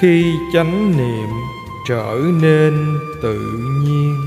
khi 0.00 0.38
chánh 0.52 0.96
niệm 0.96 1.28
trở 1.88 2.20
nên 2.42 2.98
tự 3.22 3.38
nhiên. 3.82 4.20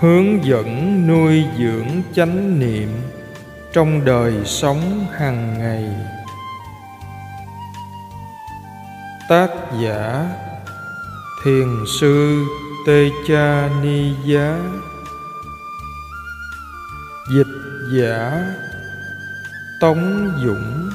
Hướng 0.00 0.44
dẫn 0.44 1.02
nuôi 1.08 1.44
dưỡng 1.58 2.02
chánh 2.14 2.60
niệm 2.60 2.88
trong 3.72 4.04
đời 4.04 4.34
sống 4.44 5.06
hàng 5.12 5.58
ngày. 5.58 5.84
Tác 9.28 9.48
giả 9.82 10.26
thiền 11.44 11.68
sư 12.00 12.44
tê 12.86 13.10
cha 13.28 13.68
ni 13.82 14.14
giá. 14.24 14.58
Dịch 17.34 17.46
giả 17.92 18.44
tống 19.80 20.30
dũng. 20.44 20.90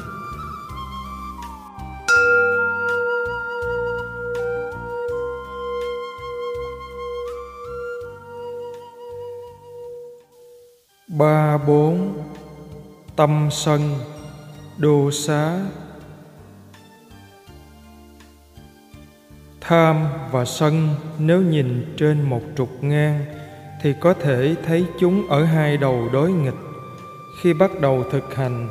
Ba 11.19 11.57
bốn, 11.57 12.23
tâm 13.15 13.49
sân 13.51 13.81
đô 14.77 15.11
xá. 15.11 15.59
Tham 19.61 20.07
và 20.31 20.45
sân, 20.45 20.89
nếu 21.17 21.41
nhìn 21.41 21.95
trên 21.97 22.21
một 22.21 22.41
trục 22.57 22.83
ngang, 22.83 23.25
thì 23.81 23.93
có 23.99 24.13
thể 24.13 24.55
thấy 24.65 24.85
chúng 24.99 25.29
ở 25.29 25.43
hai 25.43 25.77
đầu 25.77 26.09
đối 26.13 26.31
nghịch. 26.31 26.59
Khi 27.41 27.53
bắt 27.53 27.71
đầu 27.81 28.03
thực 28.11 28.35
hành, 28.35 28.69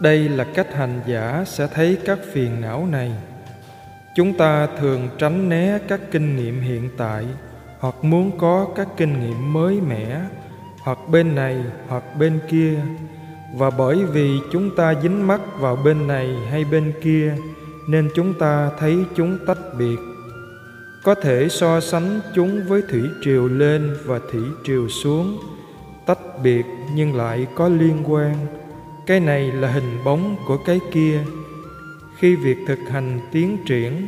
đây 0.00 0.28
là 0.28 0.44
cách 0.44 0.74
hành 0.74 1.00
giả 1.06 1.44
sẽ 1.46 1.66
thấy 1.66 1.98
các 2.04 2.18
phiền 2.32 2.60
não 2.60 2.86
này. 2.86 3.12
Chúng 4.16 4.34
ta 4.34 4.66
thường 4.80 5.08
tránh 5.18 5.48
né 5.48 5.78
các 5.88 6.00
kinh 6.10 6.36
nghiệm 6.36 6.60
hiện 6.60 6.90
tại, 6.96 7.24
hoặc 7.78 7.94
muốn 8.02 8.38
có 8.38 8.68
các 8.76 8.88
kinh 8.96 9.20
nghiệm 9.20 9.52
mới 9.52 9.80
mẻ 9.80 10.20
hoặc 10.82 10.98
bên 11.08 11.34
này 11.34 11.64
hoặc 11.88 12.04
bên 12.18 12.38
kia. 12.50 12.80
Và 13.54 13.70
bởi 13.70 14.04
vì 14.04 14.38
chúng 14.52 14.76
ta 14.76 14.94
dính 15.02 15.26
mắc 15.26 15.40
vào 15.58 15.76
bên 15.76 16.06
này 16.06 16.36
hay 16.50 16.64
bên 16.64 16.92
kia, 17.02 17.34
nên 17.88 18.10
chúng 18.14 18.34
ta 18.34 18.70
thấy 18.78 19.04
chúng 19.16 19.38
tách 19.46 19.58
biệt. 19.78 19.96
Có 21.04 21.14
thể 21.14 21.48
so 21.48 21.80
sánh 21.80 22.20
chúng 22.34 22.60
với 22.68 22.82
thủy 22.90 23.02
triều 23.24 23.48
lên 23.48 23.96
và 24.04 24.20
thủy 24.32 24.42
triều 24.64 24.88
xuống, 24.88 25.38
tách 26.06 26.42
biệt 26.42 26.66
nhưng 26.94 27.16
lại 27.16 27.46
có 27.54 27.68
liên 27.68 28.02
quan. 28.06 28.34
Cái 29.06 29.20
này 29.20 29.52
là 29.52 29.68
hình 29.68 30.04
bóng 30.04 30.36
của 30.46 30.56
cái 30.56 30.80
kia. 30.92 31.20
Khi 32.18 32.36
việc 32.36 32.58
thực 32.66 32.78
hành 32.90 33.20
tiến 33.32 33.58
triển, 33.66 34.06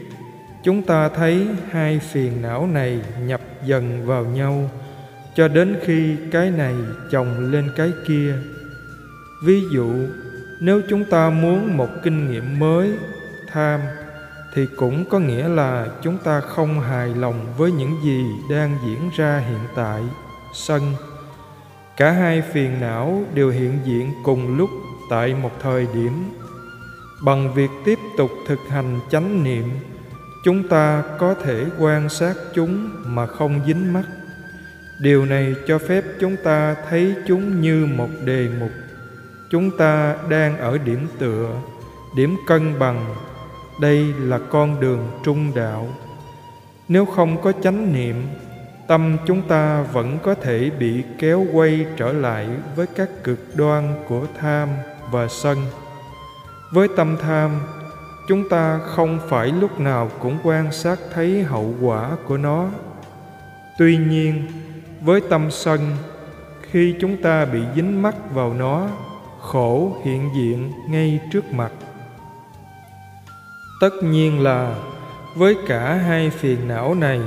chúng 0.63 0.83
ta 0.83 1.09
thấy 1.09 1.47
hai 1.71 1.99
phiền 1.99 2.43
não 2.43 2.67
này 2.67 3.01
nhập 3.27 3.41
dần 3.67 4.07
vào 4.07 4.25
nhau 4.25 4.71
cho 5.37 5.49
đến 5.49 5.77
khi 5.83 6.17
cái 6.31 6.51
này 6.51 6.75
chồng 7.11 7.53
lên 7.53 7.71
cái 7.77 7.93
kia. 8.07 8.35
Ví 9.45 9.63
dụ, 9.71 9.93
nếu 10.61 10.81
chúng 10.89 11.05
ta 11.05 11.31
muốn 11.31 11.77
một 11.77 11.89
kinh 12.03 12.31
nghiệm 12.31 12.59
mới, 12.59 12.93
tham, 13.53 13.81
thì 14.55 14.67
cũng 14.77 15.05
có 15.11 15.19
nghĩa 15.19 15.49
là 15.49 15.87
chúng 16.03 16.19
ta 16.19 16.41
không 16.41 16.81
hài 16.81 17.15
lòng 17.15 17.47
với 17.59 17.73
những 17.73 17.97
gì 18.05 18.25
đang 18.51 18.79
diễn 18.87 19.11
ra 19.17 19.39
hiện 19.39 19.61
tại, 19.77 20.03
sân. 20.55 20.83
Cả 21.97 22.11
hai 22.11 22.43
phiền 22.43 22.81
não 22.81 23.25
đều 23.35 23.51
hiện 23.51 23.79
diện 23.85 24.13
cùng 24.25 24.57
lúc 24.57 24.71
tại 25.11 25.35
một 25.35 25.51
thời 25.63 25.87
điểm. 25.95 26.13
Bằng 27.25 27.55
việc 27.55 27.71
tiếp 27.85 27.99
tục 28.19 28.31
thực 28.47 28.59
hành 28.69 29.01
chánh 29.11 29.45
niệm, 29.45 29.65
chúng 30.45 30.69
ta 30.69 31.03
có 31.19 31.35
thể 31.35 31.65
quan 31.79 32.09
sát 32.09 32.35
chúng 32.55 32.91
mà 33.07 33.27
không 33.27 33.61
dính 33.67 33.93
mắt 33.93 34.05
điều 34.99 35.25
này 35.25 35.55
cho 35.67 35.79
phép 35.79 36.05
chúng 36.21 36.37
ta 36.37 36.77
thấy 36.91 37.15
chúng 37.27 37.61
như 37.61 37.87
một 37.97 38.09
đề 38.25 38.49
mục. 38.61 38.71
Chúng 39.51 39.77
ta 39.79 40.17
đang 40.29 40.59
ở 40.59 40.79
điểm 40.79 41.07
tựa, 41.19 41.49
điểm 42.17 42.37
cân 42.47 42.79
bằng. 42.79 43.15
Đây 43.81 44.15
là 44.19 44.39
con 44.51 44.81
đường 44.81 45.11
trung 45.25 45.53
đạo. 45.55 45.89
Nếu 46.89 47.05
không 47.07 47.43
có 47.43 47.53
chánh 47.63 47.93
niệm, 47.93 48.27
tâm 48.87 49.17
chúng 49.27 49.43
ta 49.43 49.83
vẫn 49.83 50.19
có 50.23 50.35
thể 50.35 50.71
bị 50.79 51.05
kéo 51.19 51.47
quay 51.53 51.87
trở 51.97 52.13
lại 52.13 52.49
với 52.77 52.87
các 52.87 53.09
cực 53.25 53.39
đoan 53.55 53.95
của 54.09 54.27
tham 54.41 54.69
và 55.11 55.29
sân. 55.29 55.59
Với 56.73 56.89
tâm 56.97 57.17
tham, 57.23 57.61
chúng 58.29 58.49
ta 58.49 58.79
không 58.79 59.19
phải 59.29 59.49
lúc 59.49 59.81
nào 59.81 60.11
cũng 60.19 60.39
quan 60.43 60.73
sát 60.73 60.99
thấy 61.15 61.43
hậu 61.43 61.75
quả 61.81 62.11
của 62.29 62.37
nó. 62.37 62.69
Tuy 63.79 63.97
nhiên 63.97 64.47
với 65.05 65.21
tâm 65.21 65.51
sân, 65.51 65.97
khi 66.63 66.95
chúng 67.01 67.17
ta 67.17 67.45
bị 67.45 67.61
dính 67.77 68.03
mắc 68.03 68.15
vào 68.35 68.55
nó, 68.55 68.89
khổ 69.41 69.97
hiện 70.05 70.31
diện 70.37 70.73
ngay 70.89 71.21
trước 71.33 71.53
mặt. 71.53 71.73
Tất 73.81 73.91
nhiên 74.03 74.41
là, 74.41 74.77
với 75.37 75.57
cả 75.67 75.95
hai 75.95 76.31
phiền 76.31 76.69
não 76.69 76.95
này, 76.95 77.21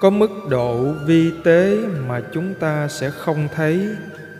có 0.00 0.10
mức 0.10 0.30
độ 0.48 0.92
vi 1.06 1.30
tế 1.44 1.78
mà 2.08 2.20
chúng 2.32 2.54
ta 2.60 2.88
sẽ 2.88 3.10
không 3.10 3.48
thấy 3.54 3.88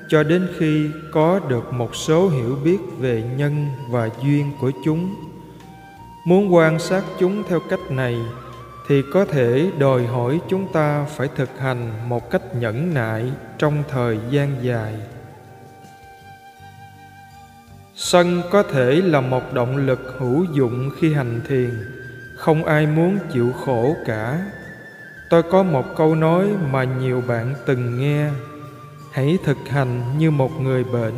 cho 0.09 0.23
đến 0.23 0.49
khi 0.59 0.91
có 1.13 1.41
được 1.49 1.73
một 1.73 1.95
số 1.95 2.29
hiểu 2.29 2.59
biết 2.65 2.79
về 2.99 3.23
nhân 3.37 3.67
và 3.91 4.09
duyên 4.23 4.51
của 4.61 4.71
chúng. 4.85 5.15
Muốn 6.27 6.55
quan 6.55 6.79
sát 6.79 7.05
chúng 7.19 7.43
theo 7.49 7.61
cách 7.71 7.91
này 7.91 8.17
thì 8.89 9.03
có 9.13 9.25
thể 9.25 9.71
đòi 9.79 10.07
hỏi 10.07 10.41
chúng 10.49 10.73
ta 10.73 11.05
phải 11.05 11.29
thực 11.37 11.59
hành 11.59 12.09
một 12.09 12.31
cách 12.31 12.43
nhẫn 12.55 12.95
nại 12.95 13.33
trong 13.59 13.83
thời 13.89 14.19
gian 14.31 14.57
dài. 14.63 14.95
Sân 17.95 18.43
có 18.51 18.63
thể 18.63 19.03
là 19.05 19.21
một 19.21 19.53
động 19.53 19.77
lực 19.77 20.15
hữu 20.19 20.45
dụng 20.53 20.91
khi 20.99 21.15
hành 21.15 21.41
thiền, 21.49 21.71
không 22.37 22.65
ai 22.65 22.87
muốn 22.87 23.19
chịu 23.33 23.53
khổ 23.65 23.97
cả. 24.07 24.41
Tôi 25.31 25.43
có 25.43 25.63
một 25.63 25.85
câu 25.97 26.15
nói 26.15 26.47
mà 26.71 26.85
nhiều 26.85 27.23
bạn 27.27 27.55
từng 27.67 28.01
nghe, 28.01 28.31
hãy 29.13 29.39
thực 29.45 29.57
hành 29.69 30.19
như 30.19 30.31
một 30.31 30.61
người 30.61 30.85
bệnh. 30.85 31.15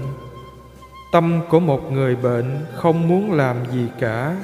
Tâm 1.12 1.40
của 1.48 1.60
một 1.60 1.92
người 1.92 2.16
bệnh 2.16 2.64
không 2.74 3.08
muốn 3.08 3.32
làm 3.32 3.56
gì 3.72 3.88
cả 4.00 4.36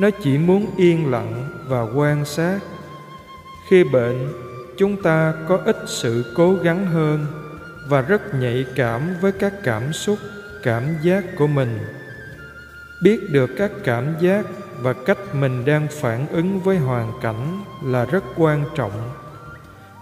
nó 0.00 0.10
chỉ 0.10 0.38
muốn 0.38 0.66
yên 0.76 1.10
lặng 1.10 1.48
và 1.68 1.82
quan 1.82 2.24
sát. 2.24 2.58
Khi 3.68 3.84
bệnh, 3.84 4.32
chúng 4.78 5.02
ta 5.02 5.34
có 5.48 5.58
ít 5.64 5.76
sự 5.86 6.34
cố 6.36 6.54
gắng 6.54 6.86
hơn 6.86 7.26
và 7.88 8.00
rất 8.00 8.34
nhạy 8.34 8.64
cảm 8.76 9.14
với 9.20 9.32
các 9.32 9.52
cảm 9.64 9.92
xúc, 9.92 10.18
cảm 10.62 10.82
giác 11.02 11.24
của 11.38 11.46
mình. 11.46 11.78
Biết 13.02 13.20
được 13.30 13.50
các 13.58 13.70
cảm 13.84 14.14
giác 14.20 14.46
và 14.80 14.92
cách 14.92 15.34
mình 15.34 15.64
đang 15.64 15.88
phản 15.90 16.28
ứng 16.28 16.60
với 16.60 16.76
hoàn 16.76 17.12
cảnh 17.22 17.64
là 17.84 18.04
rất 18.04 18.24
quan 18.36 18.64
trọng. 18.74 19.10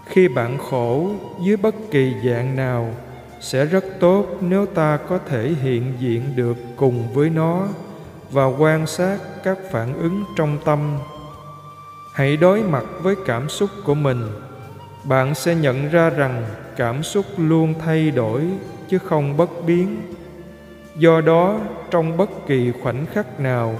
Khi 0.05 0.27
bạn 0.27 0.57
khổ 0.57 1.11
dưới 1.45 1.57
bất 1.57 1.75
kỳ 1.91 2.13
dạng 2.25 2.55
nào, 2.55 2.95
sẽ 3.41 3.65
rất 3.65 3.83
tốt 3.99 4.25
nếu 4.41 4.65
ta 4.65 4.97
có 5.09 5.19
thể 5.29 5.53
hiện 5.61 5.93
diện 5.99 6.23
được 6.35 6.57
cùng 6.75 7.13
với 7.13 7.29
nó 7.29 7.67
và 8.31 8.45
quan 8.45 8.87
sát 8.87 9.17
các 9.43 9.57
phản 9.71 9.93
ứng 9.93 10.23
trong 10.35 10.57
tâm. 10.65 10.97
Hãy 12.13 12.37
đối 12.37 12.63
mặt 12.63 12.83
với 13.01 13.15
cảm 13.25 13.49
xúc 13.49 13.69
của 13.85 13.95
mình. 13.95 14.27
Bạn 15.03 15.35
sẽ 15.35 15.55
nhận 15.55 15.89
ra 15.89 16.09
rằng 16.09 16.45
cảm 16.77 17.03
xúc 17.03 17.25
luôn 17.37 17.73
thay 17.85 18.11
đổi, 18.11 18.41
chứ 18.89 18.97
không 18.97 19.37
bất 19.37 19.49
biến. 19.65 20.01
Do 20.97 21.21
đó, 21.21 21.59
trong 21.91 22.17
bất 22.17 22.29
kỳ 22.47 22.71
khoảnh 22.83 23.05
khắc 23.13 23.39
nào, 23.39 23.75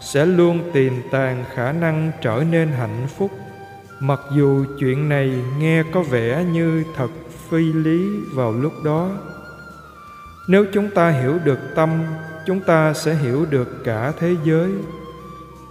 sẽ 0.00 0.26
luôn 0.26 0.70
tiềm 0.72 0.92
tàng 1.10 1.44
khả 1.54 1.72
năng 1.72 2.10
trở 2.20 2.44
nên 2.50 2.68
hạnh 2.68 3.06
phúc. 3.16 3.30
Mặc 4.00 4.20
dù 4.36 4.64
chuyện 4.80 5.08
này 5.08 5.32
nghe 5.58 5.82
có 5.92 6.02
vẻ 6.02 6.44
như 6.44 6.84
thật 6.96 7.08
phi 7.50 7.72
lý 7.72 8.08
vào 8.34 8.52
lúc 8.52 8.72
đó. 8.84 9.10
Nếu 10.48 10.64
chúng 10.72 10.90
ta 10.90 11.10
hiểu 11.10 11.38
được 11.44 11.58
tâm 11.74 12.02
chúng 12.48 12.60
ta 12.60 12.94
sẽ 12.94 13.14
hiểu 13.14 13.46
được 13.50 13.84
cả 13.84 14.12
thế 14.18 14.34
giới. 14.44 14.70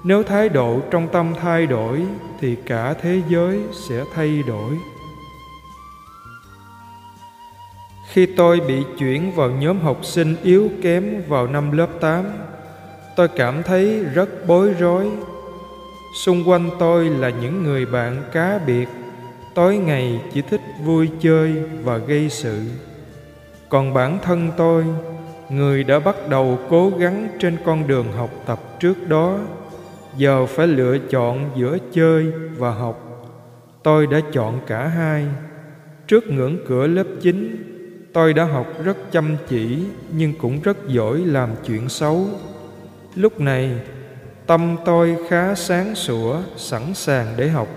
Nếu 0.03 0.23
thái 0.23 0.49
độ 0.49 0.79
trong 0.91 1.07
tâm 1.07 1.33
thay 1.41 1.65
đổi, 1.65 2.03
thì 2.39 2.55
cả 2.65 2.93
thế 3.01 3.21
giới 3.29 3.59
sẽ 3.73 4.03
thay 4.15 4.43
đổi. 4.47 4.77
Khi 8.11 8.25
tôi 8.25 8.59
bị 8.59 8.83
chuyển 8.99 9.31
vào 9.35 9.51
nhóm 9.51 9.79
học 9.79 9.99
sinh 10.03 10.35
yếu 10.43 10.69
kém 10.81 11.21
vào 11.27 11.47
năm 11.47 11.71
lớp 11.71 11.89
8 11.99 12.25
tôi 13.15 13.27
cảm 13.27 13.63
thấy 13.63 14.03
rất 14.13 14.47
bối 14.47 14.73
rối. 14.79 15.09
Xung 16.15 16.49
quanh 16.49 16.69
tôi 16.79 17.09
là 17.09 17.29
những 17.29 17.63
người 17.63 17.85
bạn 17.85 18.23
cá 18.31 18.59
biệt, 18.67 18.89
tối 19.55 19.77
ngày 19.77 20.21
chỉ 20.33 20.41
thích 20.41 20.61
vui 20.83 21.09
chơi 21.19 21.63
và 21.83 21.97
gây 21.97 22.29
sự. 22.29 22.61
Còn 23.69 23.93
bản 23.93 24.19
thân 24.23 24.51
tôi 24.57 24.85
người 25.49 25.83
đã 25.83 25.99
bắt 25.99 26.15
đầu 26.29 26.59
cố 26.69 26.91
gắng 26.97 27.27
trên 27.39 27.57
con 27.65 27.87
đường 27.87 28.11
học 28.11 28.29
tập 28.45 28.59
trước 28.79 29.07
đó. 29.07 29.39
Giờ 30.17 30.45
phải 30.45 30.67
lựa 30.67 30.97
chọn 30.97 31.51
giữa 31.55 31.77
chơi 31.91 32.31
và 32.57 32.71
học. 32.71 33.03
Tôi 33.83 34.07
đã 34.07 34.19
chọn 34.33 34.59
cả 34.67 34.87
hai. 34.87 35.25
Trước 36.07 36.27
ngưỡng 36.27 36.57
cửa 36.67 36.87
lớp 36.87 37.05
9 37.21 37.63
tôi 38.13 38.33
đã 38.33 38.43
học 38.43 38.67
rất 38.83 38.97
chăm 39.11 39.37
chỉ 39.47 39.79
nhưng 40.11 40.33
cũng 40.41 40.61
rất 40.61 40.77
giỏi 40.87 41.17
làm 41.17 41.49
chuyện 41.65 41.89
xấu. 41.89 42.25
Lúc 43.15 43.39
này, 43.39 43.71
tâm 44.45 44.77
tôi 44.85 45.17
khá 45.29 45.55
sáng 45.55 45.95
sủa, 45.95 46.41
sẵn 46.55 46.93
sàng 46.93 47.27
để 47.37 47.49
học. 47.49 47.67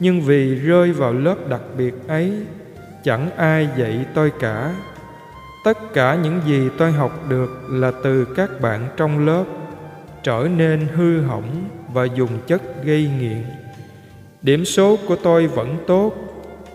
Nhưng 0.00 0.20
vì 0.20 0.54
rơi 0.54 0.92
vào 0.92 1.12
lớp 1.12 1.48
đặc 1.48 1.60
biệt 1.78 1.94
ấy, 2.08 2.32
chẳng 3.04 3.30
ai 3.36 3.68
dạy 3.78 4.06
tôi 4.14 4.32
cả 4.40 4.74
tất 5.66 5.78
cả 5.94 6.14
những 6.14 6.40
gì 6.46 6.68
tôi 6.78 6.92
học 6.92 7.28
được 7.28 7.50
là 7.70 7.92
từ 8.02 8.24
các 8.24 8.60
bạn 8.60 8.88
trong 8.96 9.26
lớp, 9.26 9.44
trở 10.22 10.48
nên 10.56 10.86
hư 10.94 11.20
hỏng 11.20 11.68
và 11.92 12.04
dùng 12.04 12.38
chất 12.46 12.62
gây 12.84 13.10
nghiện. 13.20 13.44
Điểm 14.42 14.64
số 14.64 14.98
của 15.08 15.16
tôi 15.16 15.46
vẫn 15.46 15.76
tốt, 15.86 16.12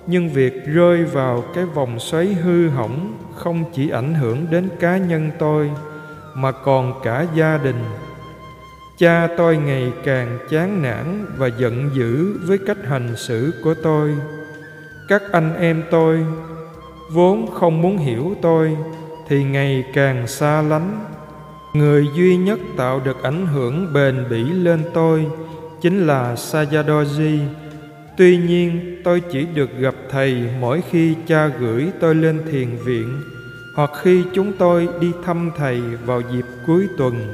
nhưng 0.07 0.29
việc 0.29 0.65
rơi 0.65 1.03
vào 1.03 1.43
cái 1.55 1.65
vòng 1.65 1.99
xoáy 1.99 2.33
hư 2.33 2.69
hỏng 2.69 3.17
không 3.35 3.63
chỉ 3.73 3.89
ảnh 3.89 4.13
hưởng 4.13 4.45
đến 4.49 4.69
cá 4.79 4.97
nhân 4.97 5.31
tôi, 5.39 5.71
mà 6.35 6.51
còn 6.51 7.01
cả 7.03 7.25
gia 7.35 7.57
đình. 7.57 7.83
Cha 8.97 9.27
tôi 9.37 9.57
ngày 9.57 9.91
càng 10.03 10.39
chán 10.49 10.81
nản 10.81 11.25
và 11.37 11.47
giận 11.47 11.89
dữ 11.93 12.39
với 12.47 12.57
cách 12.67 12.85
hành 12.87 13.15
xử 13.15 13.53
của 13.63 13.73
tôi. 13.83 14.15
Các 15.07 15.21
anh 15.31 15.55
em 15.55 15.83
tôi 15.91 16.25
vốn 17.13 17.51
không 17.53 17.81
muốn 17.81 17.97
hiểu 17.97 18.35
tôi 18.41 18.77
thì 19.27 19.43
ngày 19.43 19.83
càng 19.93 20.27
xa 20.27 20.61
lánh 20.61 21.05
người 21.73 22.07
duy 22.15 22.37
nhất 22.37 22.59
tạo 22.77 23.01
được 23.05 23.23
ảnh 23.23 23.47
hưởng 23.47 23.93
bền 23.93 24.25
bỉ 24.29 24.43
lên 24.43 24.83
tôi 24.93 25.27
chính 25.81 26.07
là 26.07 26.35
Sayadoji. 26.35 27.39
Tuy 28.17 28.37
nhiên, 28.37 29.01
tôi 29.03 29.21
chỉ 29.31 29.45
được 29.45 29.69
gặp 29.79 29.95
thầy 30.09 30.49
mỗi 30.59 30.81
khi 30.89 31.15
cha 31.27 31.47
gửi 31.47 31.91
tôi 31.99 32.15
lên 32.15 32.41
thiền 32.51 32.69
viện 32.85 33.21
hoặc 33.75 33.91
khi 34.01 34.23
chúng 34.33 34.53
tôi 34.53 34.87
đi 34.99 35.11
thăm 35.25 35.51
thầy 35.57 35.81
vào 36.05 36.21
dịp 36.33 36.45
cuối 36.67 36.87
tuần. 36.97 37.33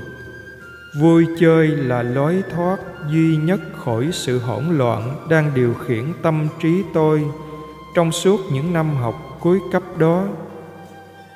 Vui 1.02 1.26
chơi 1.40 1.68
là 1.68 2.04
lối 2.04 2.44
thoát 2.56 2.78
duy 3.12 3.38
nhất 3.38 3.60
khỏi 3.76 4.10
sự 4.12 4.40
hỗn 4.40 4.78
loạn 4.78 5.16
đang 5.30 5.52
điều 5.56 5.74
khiển 5.74 6.04
tâm 6.22 6.48
trí 6.62 6.84
tôi 6.94 7.24
trong 7.96 8.12
suốt 8.12 8.40
những 8.52 8.74
năm 8.74 8.96
học 8.96 9.27
cuối 9.40 9.60
cấp 9.72 9.84
đó. 9.98 10.24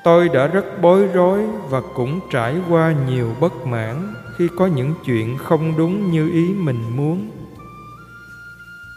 Tôi 0.04 0.28
đã 0.28 0.46
rất 0.46 0.82
bối 0.82 1.06
rối 1.14 1.40
và 1.70 1.82
cũng 1.94 2.20
trải 2.30 2.56
qua 2.70 2.94
nhiều 3.08 3.34
bất 3.40 3.66
mãn 3.66 4.14
khi 4.36 4.48
có 4.58 4.66
những 4.66 4.94
chuyện 5.04 5.38
không 5.38 5.76
đúng 5.76 6.10
như 6.10 6.30
ý 6.32 6.54
mình 6.58 6.96
muốn. 6.96 7.30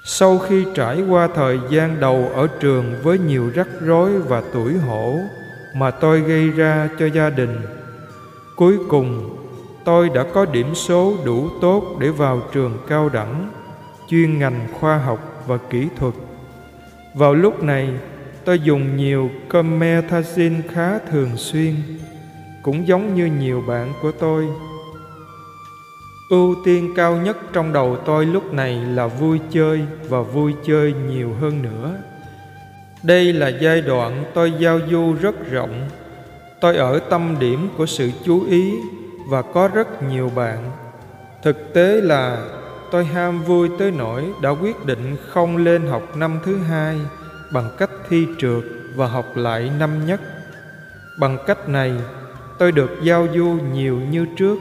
Sau 0.07 0.37
khi 0.37 0.65
trải 0.75 1.01
qua 1.09 1.27
thời 1.35 1.59
gian 1.69 1.99
đầu 1.99 2.29
ở 2.33 2.47
trường 2.59 2.93
với 3.03 3.19
nhiều 3.19 3.51
rắc 3.55 3.67
rối 3.81 4.19
và 4.19 4.43
tuổi 4.53 4.73
hổ 4.73 5.15
mà 5.75 5.91
tôi 5.91 6.21
gây 6.21 6.49
ra 6.49 6.89
cho 6.99 7.05
gia 7.05 7.29
đình, 7.29 7.61
cuối 8.55 8.77
cùng 8.89 9.37
tôi 9.85 10.09
đã 10.09 10.25
có 10.33 10.45
điểm 10.45 10.75
số 10.75 11.13
đủ 11.25 11.49
tốt 11.61 11.83
để 11.99 12.09
vào 12.09 12.41
trường 12.51 12.77
cao 12.87 13.09
đẳng, 13.09 13.51
chuyên 14.09 14.39
ngành 14.39 14.67
khoa 14.79 14.97
học 14.97 15.43
và 15.47 15.57
kỹ 15.57 15.87
thuật. 15.99 16.13
Vào 17.13 17.33
lúc 17.33 17.63
này, 17.63 17.89
tôi 18.45 18.59
dùng 18.59 18.97
nhiều 18.97 19.29
comethazine 19.49 20.61
khá 20.69 20.99
thường 20.99 21.37
xuyên, 21.37 21.75
cũng 22.63 22.87
giống 22.87 23.15
như 23.15 23.25
nhiều 23.25 23.63
bạn 23.67 23.93
của 24.01 24.11
tôi. 24.11 24.47
Ưu 26.29 26.55
tiên 26.65 26.93
cao 26.95 27.15
nhất 27.15 27.37
trong 27.53 27.73
đầu 27.73 27.97
tôi 28.05 28.25
lúc 28.25 28.53
này 28.53 28.75
là 28.75 29.07
vui 29.07 29.39
chơi 29.51 29.81
và 30.09 30.21
vui 30.21 30.53
chơi 30.65 30.93
nhiều 30.93 31.33
hơn 31.41 31.61
nữa. 31.61 31.97
Đây 33.03 33.33
là 33.33 33.47
giai 33.47 33.81
đoạn 33.81 34.23
tôi 34.33 34.53
giao 34.59 34.79
du 34.91 35.13
rất 35.21 35.51
rộng. 35.51 35.89
Tôi 36.61 36.77
ở 36.77 36.99
tâm 36.99 37.35
điểm 37.39 37.69
của 37.77 37.85
sự 37.85 38.11
chú 38.25 38.45
ý 38.49 38.73
và 39.29 39.41
có 39.41 39.67
rất 39.67 40.03
nhiều 40.03 40.31
bạn. 40.35 40.71
Thực 41.43 41.73
tế 41.73 42.01
là 42.01 42.45
tôi 42.91 43.05
ham 43.05 43.43
vui 43.43 43.69
tới 43.79 43.91
nỗi 43.91 44.25
đã 44.41 44.49
quyết 44.49 44.85
định 44.85 45.15
không 45.29 45.57
lên 45.57 45.87
học 45.87 46.17
năm 46.17 46.39
thứ 46.45 46.57
hai 46.57 46.97
bằng 47.51 47.69
cách 47.77 47.89
thi 48.09 48.27
trượt 48.37 48.63
và 48.95 49.07
học 49.07 49.37
lại 49.37 49.71
năm 49.79 50.05
nhất. 50.05 50.21
Bằng 51.19 51.37
cách 51.47 51.69
này, 51.69 51.93
tôi 52.59 52.71
được 52.71 52.89
giao 53.03 53.27
du 53.35 53.57
nhiều 53.73 53.99
như 54.09 54.25
trước. 54.37 54.59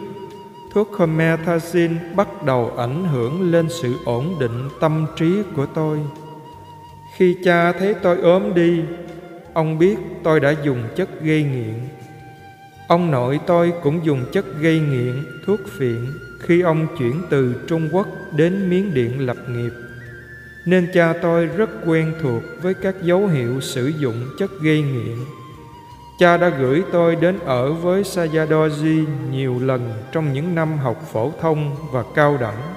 Thuốc 0.73 0.91
Comethazine 0.99 1.97
bắt 2.17 2.43
đầu 2.45 2.73
ảnh 2.77 3.05
hưởng 3.05 3.53
lên 3.53 3.69
sự 3.69 3.95
ổn 4.05 4.37
định 4.41 4.69
tâm 4.81 5.07
trí 5.17 5.43
của 5.57 5.67
tôi. 5.67 5.99
Khi 7.17 7.37
cha 7.45 7.73
thấy 7.73 7.95
tôi 7.95 8.21
ốm 8.21 8.55
đi, 8.55 8.83
ông 9.53 9.79
biết 9.79 9.97
tôi 10.23 10.41
đã 10.41 10.55
dùng 10.65 10.83
chất 10.97 11.09
gây 11.23 11.43
nghiện. 11.43 11.75
Ông 12.89 13.11
nội 13.11 13.41
tôi 13.47 13.73
cũng 13.83 14.05
dùng 14.05 14.25
chất 14.33 14.45
gây 14.61 14.81
nghiện, 14.81 15.25
thuốc 15.47 15.61
phiện 15.79 16.07
khi 16.41 16.61
ông 16.61 16.87
chuyển 16.99 17.23
từ 17.31 17.55
Trung 17.69 17.89
Quốc 17.93 18.07
đến 18.37 18.71
Miến 18.71 18.95
Điện 18.95 19.27
lập 19.27 19.37
nghiệp 19.49 19.71
nên 20.67 20.89
cha 20.95 21.15
tôi 21.23 21.47
rất 21.47 21.71
quen 21.87 22.15
thuộc 22.23 22.43
với 22.63 22.75
các 22.75 22.95
dấu 23.03 23.27
hiệu 23.27 23.61
sử 23.61 23.87
dụng 23.87 24.31
chất 24.39 24.51
gây 24.61 24.83
nghiện. 24.83 25.17
Cha 26.19 26.37
đã 26.37 26.49
gửi 26.49 26.83
tôi 26.93 27.17
đến 27.17 27.39
ở 27.45 27.73
với 27.73 28.03
Sayadoji 28.03 29.05
nhiều 29.31 29.59
lần 29.61 29.93
trong 30.13 30.33
những 30.33 30.55
năm 30.55 30.79
học 30.79 31.03
phổ 31.13 31.33
thông 31.41 31.77
và 31.93 32.05
cao 32.15 32.37
đẳng. 32.41 32.75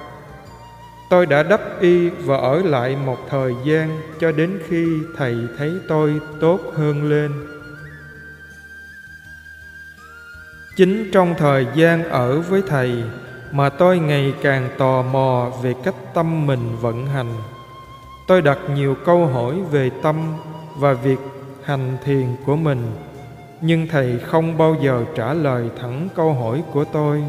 Tôi 1.10 1.26
đã 1.26 1.42
đắp 1.42 1.80
y 1.80 2.08
và 2.08 2.36
ở 2.36 2.62
lại 2.64 2.96
một 3.06 3.18
thời 3.30 3.54
gian 3.64 4.00
cho 4.20 4.32
đến 4.32 4.58
khi 4.68 4.86
thầy 5.16 5.36
thấy 5.58 5.72
tôi 5.88 6.20
tốt 6.40 6.60
hơn 6.74 7.10
lên. 7.10 7.32
Chính 10.76 11.10
trong 11.12 11.34
thời 11.38 11.66
gian 11.74 12.08
ở 12.08 12.40
với 12.40 12.62
thầy 12.68 13.02
mà 13.52 13.68
tôi 13.68 13.98
ngày 13.98 14.34
càng 14.42 14.68
tò 14.78 15.02
mò 15.02 15.52
về 15.62 15.74
cách 15.84 15.94
tâm 16.14 16.46
mình 16.46 16.76
vận 16.80 17.06
hành 17.06 17.34
tôi 18.28 18.42
đặt 18.42 18.58
nhiều 18.74 18.96
câu 19.04 19.26
hỏi 19.26 19.54
về 19.70 19.90
tâm 20.02 20.16
và 20.76 20.92
việc 20.92 21.18
hành 21.64 21.96
thiền 22.04 22.26
của 22.46 22.56
mình, 22.56 22.82
nhưng 23.60 23.86
thầy 23.86 24.18
không 24.18 24.58
bao 24.58 24.76
giờ 24.82 25.04
trả 25.14 25.34
lời 25.34 25.70
thẳng 25.80 26.08
câu 26.14 26.32
hỏi 26.32 26.62
của 26.72 26.84
tôi. 26.84 27.22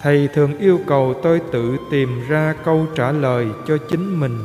Thầy 0.00 0.28
thường 0.34 0.58
yêu 0.58 0.78
cầu 0.86 1.14
tôi 1.22 1.40
tự 1.52 1.76
tìm 1.90 2.20
ra 2.28 2.54
câu 2.64 2.86
trả 2.94 3.12
lời 3.12 3.46
cho 3.66 3.78
chính 3.90 4.20
mình. 4.20 4.38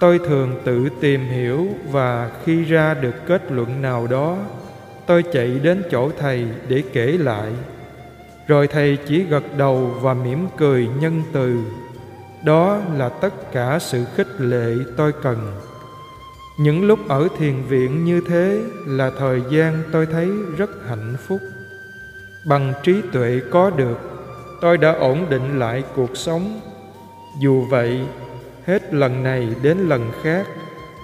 Tôi 0.00 0.18
thường 0.18 0.60
tự 0.64 0.88
tìm 1.00 1.20
hiểu 1.20 1.66
và 1.90 2.30
khi 2.44 2.64
ra 2.64 2.94
được 2.94 3.14
kết 3.26 3.52
luận 3.52 3.82
nào 3.82 4.06
đó, 4.06 4.36
tôi 5.06 5.24
chạy 5.32 5.48
đến 5.62 5.82
chỗ 5.90 6.10
thầy 6.18 6.46
để 6.68 6.82
kể 6.92 7.06
lại. 7.06 7.52
Rồi 8.46 8.66
thầy 8.66 8.98
chỉ 9.08 9.22
gật 9.22 9.56
đầu 9.56 9.90
và 10.00 10.14
mỉm 10.14 10.46
cười 10.56 10.88
nhân 11.00 11.22
từ 11.32 11.56
đó 12.44 12.78
là 12.96 13.08
tất 13.08 13.52
cả 13.52 13.78
sự 13.80 14.04
khích 14.16 14.40
lệ 14.40 14.74
tôi 14.96 15.12
cần. 15.22 15.52
Những 16.58 16.86
lúc 16.86 16.98
ở 17.08 17.28
thiền 17.38 17.62
viện 17.68 18.04
như 18.04 18.20
thế 18.28 18.62
là 18.86 19.10
thời 19.18 19.42
gian 19.50 19.82
tôi 19.92 20.06
thấy 20.06 20.28
rất 20.56 20.70
hạnh 20.88 21.16
phúc. 21.28 21.40
Bằng 22.46 22.72
trí 22.82 23.02
tuệ 23.12 23.40
có 23.50 23.70
được, 23.70 23.98
tôi 24.60 24.78
đã 24.78 24.92
ổn 24.92 25.26
định 25.30 25.58
lại 25.58 25.84
cuộc 25.96 26.16
sống. 26.16 26.60
Dù 27.40 27.64
vậy, 27.70 28.00
hết 28.66 28.94
lần 28.94 29.22
này 29.22 29.48
đến 29.62 29.78
lần 29.78 30.10
khác, 30.22 30.46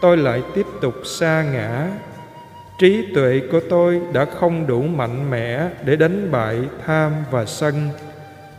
tôi 0.01 0.17
lại 0.17 0.43
tiếp 0.55 0.67
tục 0.81 0.95
xa 1.05 1.45
ngã. 1.53 1.89
Trí 2.79 3.15
tuệ 3.15 3.41
của 3.53 3.61
tôi 3.71 4.01
đã 4.13 4.25
không 4.25 4.67
đủ 4.67 4.83
mạnh 4.83 5.31
mẽ 5.31 5.71
để 5.85 5.97
đánh 5.97 6.31
bại 6.31 6.61
tham 6.87 7.13
và 7.31 7.45
sân, 7.45 7.89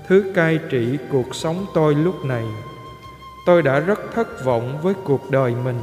thứ 0.07 0.31
cai 0.35 0.59
trị 0.69 0.97
cuộc 1.11 1.35
sống 1.35 1.65
tôi 1.73 1.95
lúc 1.95 2.25
này 2.25 2.43
tôi 3.47 3.61
đã 3.61 3.79
rất 3.79 3.99
thất 4.13 4.45
vọng 4.45 4.77
với 4.81 4.93
cuộc 5.03 5.31
đời 5.31 5.53
mình. 5.63 5.79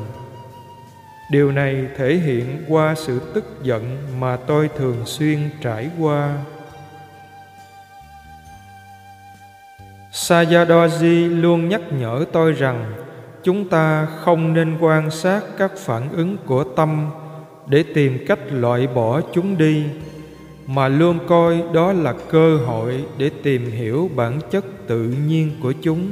Điều 1.31 1.53
này 1.53 1.87
thể 1.97 2.15
hiện 2.15 2.65
qua 2.69 2.95
sự 2.95 3.21
tức 3.35 3.45
giận 3.63 3.97
mà 4.21 4.37
tôi 4.37 4.69
thường 4.77 4.97
xuyên 5.05 5.39
trải 5.61 5.91
qua. 5.99 6.39
Sayadoji 10.13 11.41
luôn 11.41 11.69
nhắc 11.69 11.81
nhở 11.99 12.25
tôi 12.33 12.53
rằng 12.53 12.93
chúng 13.43 13.69
ta 13.69 14.07
không 14.07 14.53
nên 14.55 14.79
quan 14.81 15.11
sát 15.11 15.41
các 15.59 15.73
phản 15.79 16.09
ứng 16.13 16.37
của 16.47 16.65
tâm 16.65 17.11
để 17.67 17.85
tìm 17.95 18.25
cách 18.29 18.39
loại 18.51 18.87
bỏ 18.87 19.21
chúng 19.33 19.59
đi, 19.59 19.85
mà 20.67 20.89
luôn 20.89 21.19
coi 21.29 21.63
đó 21.73 21.93
là 21.93 22.15
cơ 22.31 22.57
hội 22.57 23.05
để 23.19 23.31
tìm 23.43 23.71
hiểu 23.71 24.11
bản 24.17 24.41
chất 24.51 24.65
tự 24.87 25.15
nhiên 25.29 25.51
của 25.63 25.73
chúng 25.83 26.11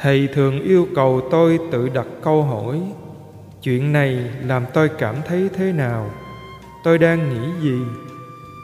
thầy 0.00 0.28
thường 0.34 0.62
yêu 0.62 0.88
cầu 0.94 1.28
tôi 1.30 1.58
tự 1.72 1.88
đặt 1.88 2.06
câu 2.22 2.42
hỏi, 2.42 2.80
chuyện 3.62 3.92
này 3.92 4.30
làm 4.46 4.64
tôi 4.74 4.88
cảm 4.88 5.14
thấy 5.28 5.50
thế 5.54 5.72
nào? 5.72 6.10
Tôi 6.84 6.98
đang 6.98 7.30
nghĩ 7.30 7.62
gì? 7.62 7.78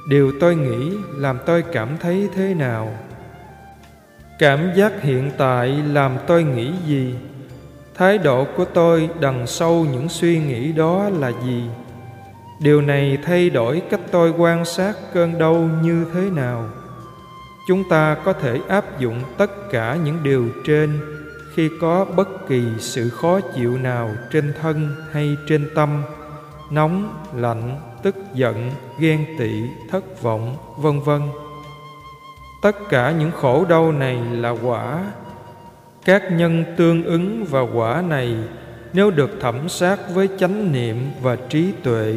Điều 0.08 0.32
tôi 0.40 0.56
nghĩ 0.56 0.92
làm 1.16 1.38
tôi 1.46 1.62
cảm 1.72 1.88
thấy 2.00 2.28
thế 2.34 2.54
nào? 2.54 2.88
Cảm 4.38 4.70
giác 4.76 5.02
hiện 5.02 5.30
tại 5.38 5.68
làm 5.68 6.16
tôi 6.26 6.44
nghĩ 6.44 6.72
gì? 6.86 7.14
Thái 7.94 8.18
độ 8.18 8.46
của 8.56 8.64
tôi 8.64 9.08
đằng 9.20 9.46
sau 9.46 9.86
những 9.92 10.08
suy 10.08 10.38
nghĩ 10.38 10.72
đó 10.72 11.08
là 11.18 11.32
gì? 11.44 11.62
Điều 12.60 12.80
này 12.80 13.18
thay 13.24 13.50
đổi 13.50 13.82
cách 13.90 14.00
tôi 14.10 14.34
quan 14.38 14.64
sát 14.64 14.92
cơn 15.14 15.38
đau 15.38 15.70
như 15.82 16.06
thế 16.14 16.20
nào? 16.20 16.68
Chúng 17.68 17.88
ta 17.88 18.16
có 18.24 18.32
thể 18.32 18.60
áp 18.68 18.98
dụng 18.98 19.22
tất 19.36 19.70
cả 19.70 19.98
những 20.04 20.22
điều 20.22 20.48
trên 20.66 21.00
khi 21.54 21.71
có 21.80 22.04
bất 22.16 22.49
kỳ 22.49 22.62
sự 22.78 23.09
khó 23.09 23.40
chịu 23.40 23.78
nào 23.78 24.11
trên 24.30 24.52
thân 24.61 24.94
hay 25.12 25.37
trên 25.49 25.71
tâm, 25.75 26.02
nóng, 26.71 27.25
lạnh, 27.37 27.80
tức 28.02 28.16
giận, 28.35 28.71
ghen 28.99 29.26
tị, 29.38 29.62
thất 29.90 30.23
vọng, 30.23 30.56
vân 30.76 31.00
vân. 31.00 31.21
Tất 32.62 32.76
cả 32.88 33.11
những 33.18 33.30
khổ 33.30 33.64
đau 33.68 33.92
này 33.92 34.16
là 34.32 34.50
quả. 34.50 35.04
Các 36.04 36.32
nhân 36.32 36.64
tương 36.76 37.04
ứng 37.04 37.44
và 37.44 37.61
quả 37.61 38.02
này, 38.09 38.37
nếu 38.92 39.11
được 39.11 39.30
thẩm 39.40 39.68
sát 39.68 39.99
với 40.14 40.28
chánh 40.38 40.73
niệm 40.73 40.97
và 41.23 41.37
trí 41.37 41.73
tuệ, 41.82 42.14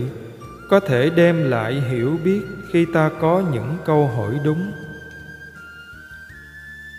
có 0.70 0.80
thể 0.80 1.10
đem 1.10 1.50
lại 1.50 1.84
hiểu 1.90 2.18
biết 2.24 2.42
khi 2.72 2.86
ta 2.94 3.10
có 3.22 3.44
những 3.54 3.78
câu 3.86 4.08
hỏi 4.08 4.40
đúng 4.44 4.72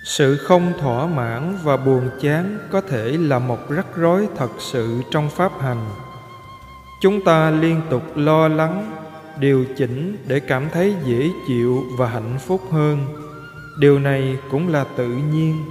sự 0.06 0.36
không 0.36 0.72
thỏa 0.80 1.06
mãn 1.06 1.58
và 1.62 1.76
buồn 1.76 2.10
chán 2.20 2.58
có 2.70 2.80
thể 2.80 3.18
là 3.20 3.38
một 3.38 3.70
rắc 3.70 3.86
rối 3.96 4.28
thật 4.36 4.50
sự 4.58 5.02
trong 5.10 5.30
pháp 5.30 5.52
hành. 5.60 5.86
Chúng 7.00 7.24
ta 7.24 7.50
liên 7.50 7.80
tục 7.90 8.02
lo 8.16 8.48
lắng, 8.48 8.92
điều 9.40 9.64
chỉnh 9.76 10.16
để 10.26 10.40
cảm 10.40 10.68
thấy 10.72 10.94
dễ 11.04 11.30
chịu 11.48 11.84
và 11.98 12.08
hạnh 12.08 12.38
phúc 12.46 12.60
hơn. 12.70 13.06
Điều 13.78 13.98
này 13.98 14.38
cũng 14.50 14.68
là 14.68 14.84
tự 14.96 15.08
nhiên, 15.08 15.64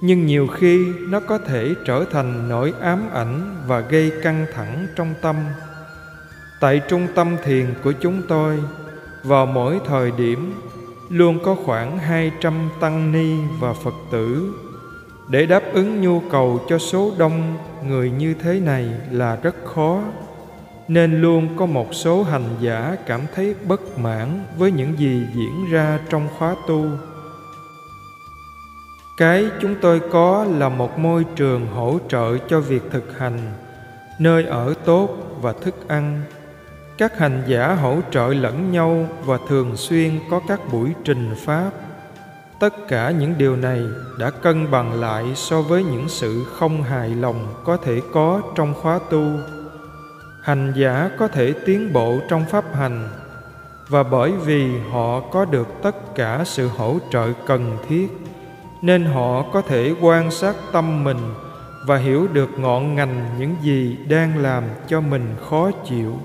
nhưng 0.00 0.26
nhiều 0.26 0.46
khi 0.46 0.86
nó 1.08 1.20
có 1.20 1.38
thể 1.38 1.74
trở 1.84 2.04
thành 2.12 2.48
nỗi 2.48 2.72
ám 2.80 3.10
ảnh 3.12 3.56
và 3.66 3.80
gây 3.80 4.12
căng 4.22 4.46
thẳng 4.54 4.86
trong 4.96 5.14
tâm. 5.22 5.36
Tại 6.60 6.80
trung 6.88 7.06
tâm 7.14 7.36
thiền 7.44 7.74
của 7.84 7.92
chúng 7.92 8.22
tôi, 8.28 8.58
vào 9.22 9.46
mỗi 9.46 9.80
thời 9.86 10.10
điểm 10.10 10.54
luôn 11.08 11.38
có 11.44 11.56
khoảng 11.64 11.98
200 11.98 12.70
tăng 12.80 13.12
ni 13.12 13.36
và 13.60 13.72
Phật 13.72 13.94
tử. 14.10 14.54
Để 15.28 15.46
đáp 15.46 15.62
ứng 15.72 16.00
nhu 16.00 16.20
cầu 16.30 16.60
cho 16.68 16.78
số 16.78 17.12
đông 17.18 17.56
người 17.86 18.10
như 18.10 18.34
thế 18.34 18.60
này 18.60 18.88
là 19.10 19.36
rất 19.42 19.56
khó, 19.64 20.02
nên 20.88 21.20
luôn 21.20 21.48
có 21.56 21.66
một 21.66 21.94
số 21.94 22.22
hành 22.22 22.48
giả 22.60 22.96
cảm 23.06 23.20
thấy 23.34 23.54
bất 23.68 23.98
mãn 23.98 24.44
với 24.58 24.72
những 24.72 24.98
gì 24.98 25.26
diễn 25.34 25.70
ra 25.70 26.00
trong 26.10 26.28
khóa 26.38 26.56
tu. 26.66 26.86
Cái 29.16 29.50
chúng 29.60 29.74
tôi 29.80 30.00
có 30.12 30.46
là 30.58 30.68
một 30.68 30.98
môi 30.98 31.24
trường 31.36 31.66
hỗ 31.66 31.98
trợ 32.08 32.38
cho 32.38 32.60
việc 32.60 32.82
thực 32.90 33.18
hành, 33.18 33.38
nơi 34.18 34.44
ở 34.44 34.74
tốt 34.84 35.08
và 35.40 35.52
thức 35.52 35.88
ăn 35.88 36.22
các 36.98 37.18
hành 37.18 37.42
giả 37.46 37.74
hỗ 37.74 37.98
trợ 38.10 38.28
lẫn 38.28 38.72
nhau 38.72 39.08
và 39.24 39.38
thường 39.48 39.76
xuyên 39.76 40.20
có 40.30 40.40
các 40.48 40.60
buổi 40.72 40.94
trình 41.04 41.34
pháp. 41.44 41.70
Tất 42.60 42.88
cả 42.88 43.10
những 43.10 43.34
điều 43.38 43.56
này 43.56 43.80
đã 44.18 44.30
cân 44.30 44.70
bằng 44.70 45.00
lại 45.00 45.24
so 45.34 45.62
với 45.62 45.84
những 45.84 46.08
sự 46.08 46.44
không 46.44 46.82
hài 46.82 47.08
lòng 47.08 47.54
có 47.64 47.76
thể 47.76 48.00
có 48.12 48.42
trong 48.54 48.74
khóa 48.74 48.98
tu. 49.10 49.22
Hành 50.42 50.72
giả 50.76 51.10
có 51.18 51.28
thể 51.28 51.54
tiến 51.66 51.92
bộ 51.92 52.18
trong 52.28 52.44
pháp 52.44 52.64
hành, 52.74 53.08
và 53.88 54.02
bởi 54.02 54.32
vì 54.32 54.78
họ 54.92 55.20
có 55.20 55.44
được 55.44 55.68
tất 55.82 56.14
cả 56.14 56.42
sự 56.44 56.68
hỗ 56.68 56.98
trợ 57.10 57.32
cần 57.46 57.78
thiết, 57.88 58.08
nên 58.82 59.04
họ 59.04 59.42
có 59.52 59.62
thể 59.62 59.94
quan 60.00 60.30
sát 60.30 60.56
tâm 60.72 61.04
mình 61.04 61.34
và 61.86 61.96
hiểu 61.96 62.28
được 62.32 62.58
ngọn 62.58 62.94
ngành 62.94 63.30
những 63.38 63.56
gì 63.62 63.96
đang 64.08 64.38
làm 64.38 64.64
cho 64.88 65.00
mình 65.00 65.34
khó 65.50 65.70
chịu 65.84 66.18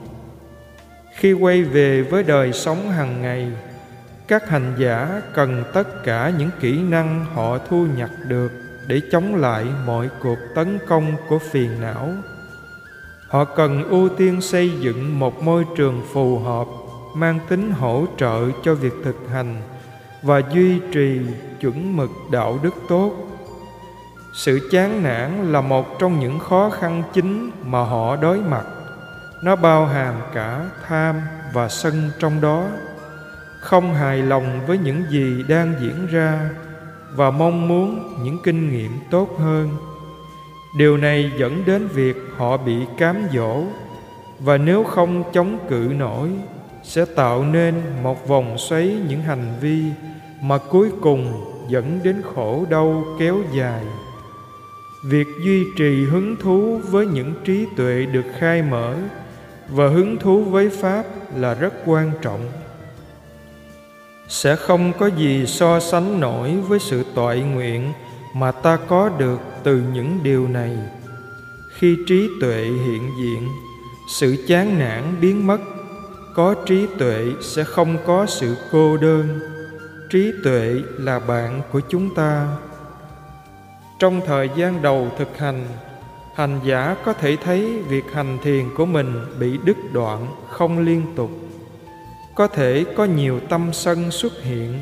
khi 1.15 1.33
quay 1.33 1.63
về 1.63 2.01
với 2.01 2.23
đời 2.23 2.53
sống 2.53 2.91
hàng 2.91 3.21
ngày, 3.21 3.51
các 4.27 4.49
hành 4.49 4.75
giả 4.77 5.21
cần 5.33 5.63
tất 5.73 6.03
cả 6.03 6.31
những 6.37 6.49
kỹ 6.59 6.81
năng 6.81 7.25
họ 7.33 7.57
thu 7.57 7.85
nhặt 7.97 8.09
được 8.27 8.51
để 8.87 9.01
chống 9.11 9.35
lại 9.35 9.65
mọi 9.85 10.09
cuộc 10.23 10.37
tấn 10.55 10.79
công 10.87 11.13
của 11.29 11.39
phiền 11.39 11.81
não. 11.81 12.09
Họ 13.27 13.45
cần 13.45 13.83
ưu 13.89 14.09
tiên 14.09 14.41
xây 14.41 14.71
dựng 14.79 15.19
một 15.19 15.43
môi 15.43 15.65
trường 15.77 16.01
phù 16.13 16.39
hợp, 16.39 16.67
mang 17.15 17.39
tính 17.49 17.71
hỗ 17.71 18.05
trợ 18.17 18.45
cho 18.63 18.75
việc 18.75 18.93
thực 19.03 19.15
hành 19.31 19.61
và 20.21 20.41
duy 20.53 20.79
trì 20.91 21.19
chuẩn 21.61 21.97
mực 21.97 22.09
đạo 22.31 22.59
đức 22.63 22.73
tốt. 22.89 23.13
Sự 24.33 24.69
chán 24.71 25.03
nản 25.03 25.51
là 25.51 25.61
một 25.61 25.99
trong 25.99 26.19
những 26.19 26.39
khó 26.39 26.69
khăn 26.69 27.03
chính 27.13 27.51
mà 27.63 27.83
họ 27.83 28.15
đối 28.15 28.37
mặt 28.37 28.65
nó 29.43 29.55
bao 29.55 29.85
hàm 29.85 30.15
cả 30.33 30.65
tham 30.87 31.21
và 31.53 31.69
sân 31.69 32.09
trong 32.19 32.41
đó. 32.41 32.67
Không 33.59 33.93
hài 33.93 34.17
lòng 34.17 34.65
với 34.67 34.77
những 34.77 35.03
gì 35.09 35.43
đang 35.47 35.73
diễn 35.81 36.07
ra 36.07 36.49
và 37.15 37.31
mong 37.31 37.67
muốn 37.67 38.13
những 38.23 38.37
kinh 38.43 38.71
nghiệm 38.71 38.91
tốt 39.11 39.39
hơn. 39.39 39.69
Điều 40.77 40.97
này 40.97 41.31
dẫn 41.37 41.63
đến 41.65 41.87
việc 41.87 42.15
họ 42.37 42.57
bị 42.57 42.75
cám 42.97 43.27
dỗ 43.33 43.63
và 44.39 44.57
nếu 44.57 44.83
không 44.83 45.23
chống 45.33 45.59
cự 45.69 45.91
nổi, 45.97 46.29
sẽ 46.83 47.05
tạo 47.05 47.43
nên 47.43 47.75
một 48.03 48.27
vòng 48.27 48.57
xoáy 48.57 48.97
những 49.07 49.21
hành 49.21 49.53
vi 49.61 49.83
mà 50.41 50.57
cuối 50.57 50.89
cùng 51.01 51.45
dẫn 51.67 51.99
đến 52.03 52.21
khổ 52.35 52.65
đau 52.69 53.03
kéo 53.19 53.37
dài. 53.53 53.83
Việc 55.05 55.27
duy 55.45 55.65
trì 55.77 56.05
hứng 56.05 56.35
thú 56.41 56.79
với 56.89 57.07
những 57.07 57.33
trí 57.45 57.65
tuệ 57.77 58.05
được 58.05 58.25
khai 58.39 58.61
mở 58.61 58.95
và 59.71 59.87
hứng 59.87 60.17
thú 60.17 60.43
với 60.43 60.69
pháp 60.69 61.03
là 61.35 61.53
rất 61.53 61.73
quan 61.85 62.11
trọng. 62.21 62.51
Sẽ 64.27 64.55
không 64.55 64.93
có 64.99 65.07
gì 65.07 65.45
so 65.45 65.79
sánh 65.79 66.19
nổi 66.19 66.55
với 66.67 66.79
sự 66.79 67.05
toại 67.15 67.39
nguyện 67.39 67.93
mà 68.35 68.51
ta 68.51 68.77
có 68.87 69.09
được 69.09 69.39
từ 69.63 69.81
những 69.93 70.19
điều 70.23 70.47
này. 70.47 70.77
Khi 71.73 71.97
trí 72.07 72.29
tuệ 72.41 72.63
hiện 72.63 73.09
diện, 73.19 73.47
sự 74.07 74.45
chán 74.47 74.79
nản 74.79 75.03
biến 75.21 75.47
mất. 75.47 75.57
Có 76.35 76.55
trí 76.65 76.87
tuệ 76.99 77.25
sẽ 77.41 77.63
không 77.63 77.97
có 78.05 78.25
sự 78.25 78.55
cô 78.71 78.97
đơn. 78.97 79.39
Trí 80.09 80.31
tuệ 80.43 80.75
là 80.97 81.19
bạn 81.19 81.61
của 81.71 81.81
chúng 81.89 82.15
ta. 82.15 82.47
Trong 83.99 84.21
thời 84.25 84.49
gian 84.55 84.81
đầu 84.81 85.11
thực 85.17 85.37
hành 85.37 85.65
hành 86.35 86.59
giả 86.63 86.95
có 87.05 87.13
thể 87.13 87.35
thấy 87.35 87.81
việc 87.87 88.03
hành 88.13 88.37
thiền 88.43 88.75
của 88.77 88.85
mình 88.85 89.13
bị 89.39 89.57
đứt 89.65 89.77
đoạn 89.93 90.27
không 90.49 90.79
liên 90.79 91.05
tục. 91.15 91.31
Có 92.35 92.47
thể 92.47 92.85
có 92.95 93.05
nhiều 93.05 93.39
tâm 93.49 93.69
sân 93.73 94.11
xuất 94.11 94.33
hiện. 94.41 94.73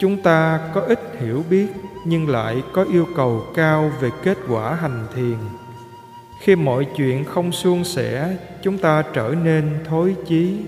Chúng 0.00 0.22
ta 0.22 0.60
có 0.74 0.80
ít 0.80 1.00
hiểu 1.20 1.42
biết, 1.50 1.66
nhưng 2.06 2.28
lại 2.28 2.62
có 2.72 2.84
yêu 2.84 3.06
cầu 3.16 3.42
cao 3.54 3.92
về 4.00 4.10
kết 4.22 4.38
quả 4.48 4.74
hành 4.74 5.06
thiền. 5.14 5.36
Khi 6.40 6.56
mọi 6.56 6.86
chuyện 6.96 7.24
không 7.24 7.52
suôn 7.52 7.84
sẻ, 7.84 8.36
chúng 8.62 8.78
ta 8.78 9.04
trở 9.12 9.34
nên 9.44 9.78
thối 9.88 10.16
chí. 10.26 10.58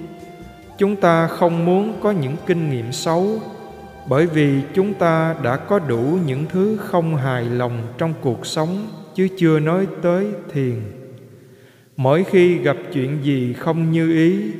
Chúng 0.78 0.96
ta 0.96 1.26
không 1.26 1.64
muốn 1.64 2.00
có 2.02 2.10
những 2.10 2.36
kinh 2.46 2.70
nghiệm 2.70 2.92
xấu, 2.92 3.40
bởi 4.08 4.26
vì 4.26 4.62
chúng 4.74 4.94
ta 4.94 5.34
đã 5.42 5.56
có 5.56 5.78
đủ 5.78 6.18
những 6.26 6.44
thứ 6.52 6.76
không 6.76 7.16
hài 7.16 7.44
lòng 7.44 7.82
trong 7.98 8.14
cuộc 8.20 8.46
sống 8.46 8.86
chứ 9.16 9.28
chưa 9.36 9.60
nói 9.60 9.86
tới 10.02 10.26
thiền. 10.52 10.80
Mỗi 11.96 12.24
khi 12.24 12.58
gặp 12.58 12.76
chuyện 12.92 13.24
gì 13.24 13.52
không 13.52 13.92
như 13.92 14.12
ý, 14.12 14.50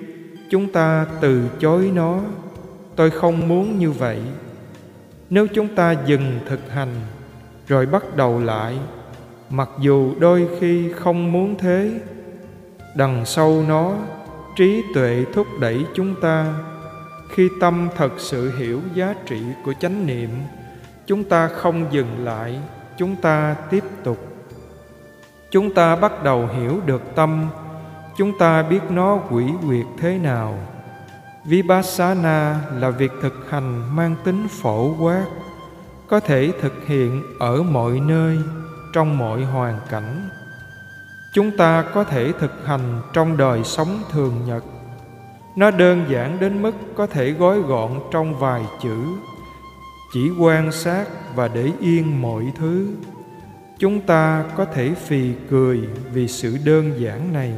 chúng 0.50 0.72
ta 0.72 1.06
từ 1.20 1.42
chối 1.60 1.90
nó. 1.94 2.20
Tôi 2.96 3.10
không 3.10 3.48
muốn 3.48 3.78
như 3.78 3.90
vậy. 3.90 4.18
Nếu 5.30 5.46
chúng 5.46 5.68
ta 5.68 5.96
dừng 6.06 6.38
thực 6.48 6.70
hành, 6.70 6.94
rồi 7.68 7.86
bắt 7.86 8.16
đầu 8.16 8.40
lại, 8.40 8.78
mặc 9.50 9.68
dù 9.80 10.14
đôi 10.18 10.48
khi 10.60 10.92
không 10.92 11.32
muốn 11.32 11.54
thế, 11.58 11.90
đằng 12.94 13.24
sau 13.26 13.64
nó, 13.68 13.96
trí 14.56 14.82
tuệ 14.94 15.24
thúc 15.32 15.46
đẩy 15.60 15.84
chúng 15.94 16.14
ta. 16.20 16.54
Khi 17.30 17.48
tâm 17.60 17.88
thật 17.96 18.12
sự 18.18 18.52
hiểu 18.58 18.80
giá 18.94 19.14
trị 19.26 19.40
của 19.64 19.72
chánh 19.80 20.06
niệm, 20.06 20.30
chúng 21.06 21.24
ta 21.24 21.48
không 21.48 21.86
dừng 21.90 22.24
lại, 22.24 22.58
chúng 22.98 23.16
ta 23.16 23.56
tiếp 23.70 23.84
tục 24.04 24.25
chúng 25.50 25.74
ta 25.74 25.96
bắt 25.96 26.22
đầu 26.22 26.46
hiểu 26.46 26.80
được 26.86 27.02
tâm. 27.14 27.46
Chúng 28.16 28.38
ta 28.38 28.62
biết 28.62 28.80
nó 28.90 29.18
quỷ 29.30 29.44
quyệt 29.66 29.86
thế 29.98 30.18
nào. 30.18 30.58
Vipassana 31.44 32.60
là 32.74 32.90
việc 32.90 33.12
thực 33.22 33.50
hành 33.50 33.96
mang 33.96 34.16
tính 34.24 34.48
phổ 34.48 34.94
quát, 35.00 35.24
có 36.08 36.20
thể 36.20 36.52
thực 36.60 36.86
hiện 36.86 37.22
ở 37.38 37.62
mọi 37.62 38.00
nơi, 38.00 38.38
trong 38.92 39.18
mọi 39.18 39.42
hoàn 39.44 39.78
cảnh. 39.90 40.28
Chúng 41.34 41.56
ta 41.56 41.84
có 41.94 42.04
thể 42.04 42.32
thực 42.32 42.66
hành 42.66 43.00
trong 43.12 43.36
đời 43.36 43.64
sống 43.64 44.02
thường 44.10 44.34
nhật. 44.46 44.64
Nó 45.56 45.70
đơn 45.70 46.04
giản 46.08 46.40
đến 46.40 46.62
mức 46.62 46.72
có 46.96 47.06
thể 47.06 47.30
gói 47.30 47.60
gọn 47.60 47.90
trong 48.10 48.38
vài 48.38 48.62
chữ, 48.82 48.96
chỉ 50.12 50.30
quan 50.40 50.72
sát 50.72 51.04
và 51.34 51.48
để 51.48 51.72
yên 51.80 52.22
mọi 52.22 52.52
thứ 52.58 52.88
chúng 53.78 54.00
ta 54.00 54.44
có 54.56 54.64
thể 54.64 54.94
phì 54.94 55.32
cười 55.50 55.80
vì 56.12 56.28
sự 56.28 56.58
đơn 56.64 57.00
giản 57.00 57.32
này. 57.32 57.52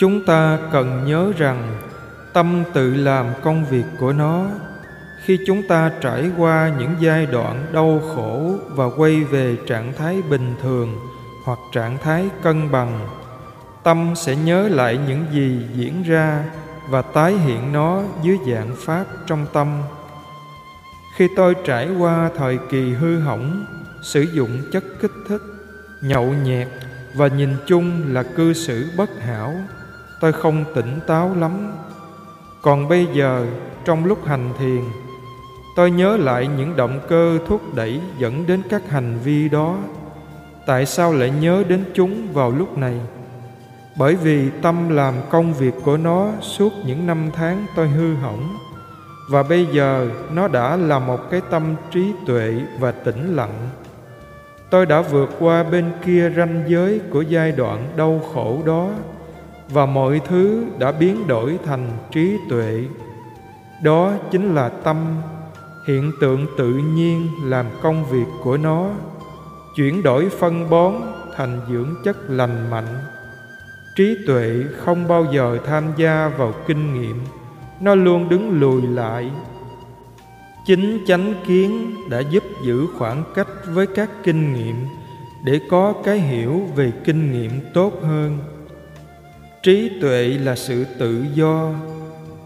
Chúng 0.00 0.24
ta 0.26 0.58
cần 0.72 1.04
nhớ 1.06 1.32
rằng 1.38 1.80
tâm 2.32 2.64
tự 2.72 2.94
làm 2.94 3.26
công 3.42 3.64
việc 3.64 3.84
của 4.00 4.12
nó. 4.12 4.46
Khi 5.24 5.38
chúng 5.46 5.62
ta 5.68 5.90
trải 6.00 6.30
qua 6.38 6.72
những 6.78 6.94
giai 7.00 7.26
đoạn 7.26 7.66
đau 7.72 8.00
khổ 8.14 8.54
và 8.68 8.84
quay 8.96 9.24
về 9.24 9.56
trạng 9.66 9.92
thái 9.98 10.22
bình 10.30 10.54
thường 10.62 10.96
hoặc 11.44 11.58
trạng 11.72 11.98
thái 11.98 12.28
cân 12.42 12.70
bằng, 12.70 13.08
tâm 13.82 14.12
sẽ 14.16 14.36
nhớ 14.36 14.68
lại 14.68 14.98
những 15.08 15.24
gì 15.32 15.66
diễn 15.74 16.02
ra 16.02 16.44
và 16.88 17.02
tái 17.02 17.32
hiện 17.32 17.72
nó 17.72 18.02
dưới 18.22 18.38
dạng 18.46 18.76
pháp 18.78 19.04
trong 19.26 19.46
tâm 19.52 19.82
khi 21.22 21.28
tôi 21.36 21.54
trải 21.64 21.88
qua 21.98 22.30
thời 22.36 22.58
kỳ 22.70 22.92
hư 22.92 23.18
hỏng, 23.18 23.64
sử 24.02 24.22
dụng 24.22 24.50
chất 24.72 24.84
kích 25.00 25.12
thích, 25.28 25.42
nhậu 26.00 26.34
nhẹt 26.44 26.68
và 27.14 27.26
nhìn 27.26 27.56
chung 27.66 28.02
là 28.08 28.22
cư 28.22 28.52
xử 28.52 28.90
bất 28.96 29.10
hảo, 29.20 29.54
tôi 30.20 30.32
không 30.32 30.64
tỉnh 30.74 31.00
táo 31.06 31.34
lắm. 31.36 31.72
Còn 32.62 32.88
bây 32.88 33.06
giờ, 33.14 33.46
trong 33.84 34.04
lúc 34.04 34.26
hành 34.26 34.52
thiền, 34.58 34.80
tôi 35.76 35.90
nhớ 35.90 36.16
lại 36.16 36.48
những 36.58 36.76
động 36.76 37.00
cơ 37.08 37.38
thúc 37.46 37.74
đẩy 37.74 38.00
dẫn 38.18 38.46
đến 38.46 38.62
các 38.70 38.90
hành 38.90 39.18
vi 39.24 39.48
đó. 39.48 39.78
Tại 40.66 40.86
sao 40.86 41.12
lại 41.12 41.32
nhớ 41.40 41.62
đến 41.68 41.84
chúng 41.94 42.32
vào 42.32 42.50
lúc 42.50 42.78
này? 42.78 43.00
Bởi 43.98 44.14
vì 44.16 44.50
tâm 44.62 44.88
làm 44.88 45.14
công 45.30 45.54
việc 45.54 45.74
của 45.84 45.96
nó 45.96 46.30
suốt 46.40 46.72
những 46.86 47.06
năm 47.06 47.30
tháng 47.34 47.66
tôi 47.76 47.88
hư 47.88 48.14
hỏng 48.14 48.58
và 49.32 49.42
bây 49.42 49.66
giờ, 49.66 50.08
nó 50.32 50.48
đã 50.48 50.76
là 50.76 50.98
một 50.98 51.30
cái 51.30 51.40
tâm 51.50 51.74
trí 51.90 52.12
tuệ 52.26 52.54
và 52.80 52.92
tĩnh 52.92 53.36
lặng. 53.36 53.68
Tôi 54.70 54.86
đã 54.86 55.00
vượt 55.00 55.30
qua 55.38 55.62
bên 55.62 55.92
kia 56.04 56.30
ranh 56.36 56.64
giới 56.68 57.00
của 57.10 57.22
giai 57.22 57.52
đoạn 57.52 57.86
đau 57.96 58.20
khổ 58.34 58.62
đó, 58.66 58.88
và 59.68 59.86
mọi 59.86 60.20
thứ 60.28 60.64
đã 60.78 60.92
biến 60.92 61.26
đổi 61.26 61.58
thành 61.64 61.86
trí 62.10 62.36
tuệ. 62.50 62.84
Đó 63.82 64.12
chính 64.30 64.54
là 64.54 64.68
tâm, 64.68 64.96
hiện 65.88 66.12
tượng 66.20 66.46
tự 66.58 66.68
nhiên 66.68 67.28
làm 67.44 67.66
công 67.82 68.04
việc 68.10 68.26
của 68.44 68.56
nó, 68.56 68.90
chuyển 69.76 70.02
đổi 70.02 70.28
phân 70.28 70.70
bón 70.70 70.92
thành 71.36 71.60
dưỡng 71.68 71.94
chất 72.04 72.16
lành 72.28 72.70
mạnh. 72.70 72.98
Trí 73.96 74.16
tuệ 74.26 74.64
không 74.76 75.08
bao 75.08 75.26
giờ 75.32 75.58
tham 75.66 75.84
gia 75.96 76.28
vào 76.28 76.52
kinh 76.66 76.94
nghiệm 76.94 77.20
nó 77.82 77.94
luôn 77.94 78.28
đứng 78.28 78.60
lùi 78.60 78.82
lại. 78.82 79.30
Chính 80.66 81.04
chánh 81.06 81.34
kiến 81.46 81.94
đã 82.10 82.20
giúp 82.20 82.42
giữ 82.66 82.86
khoảng 82.98 83.24
cách 83.34 83.48
với 83.66 83.86
các 83.86 84.10
kinh 84.24 84.54
nghiệm 84.54 84.76
để 85.44 85.60
có 85.70 85.94
cái 86.04 86.18
hiểu 86.18 86.68
về 86.76 86.92
kinh 87.04 87.32
nghiệm 87.32 87.50
tốt 87.74 88.02
hơn. 88.02 88.38
Trí 89.62 89.90
tuệ 90.00 90.28
là 90.28 90.56
sự 90.56 90.84
tự 90.98 91.24
do. 91.34 91.74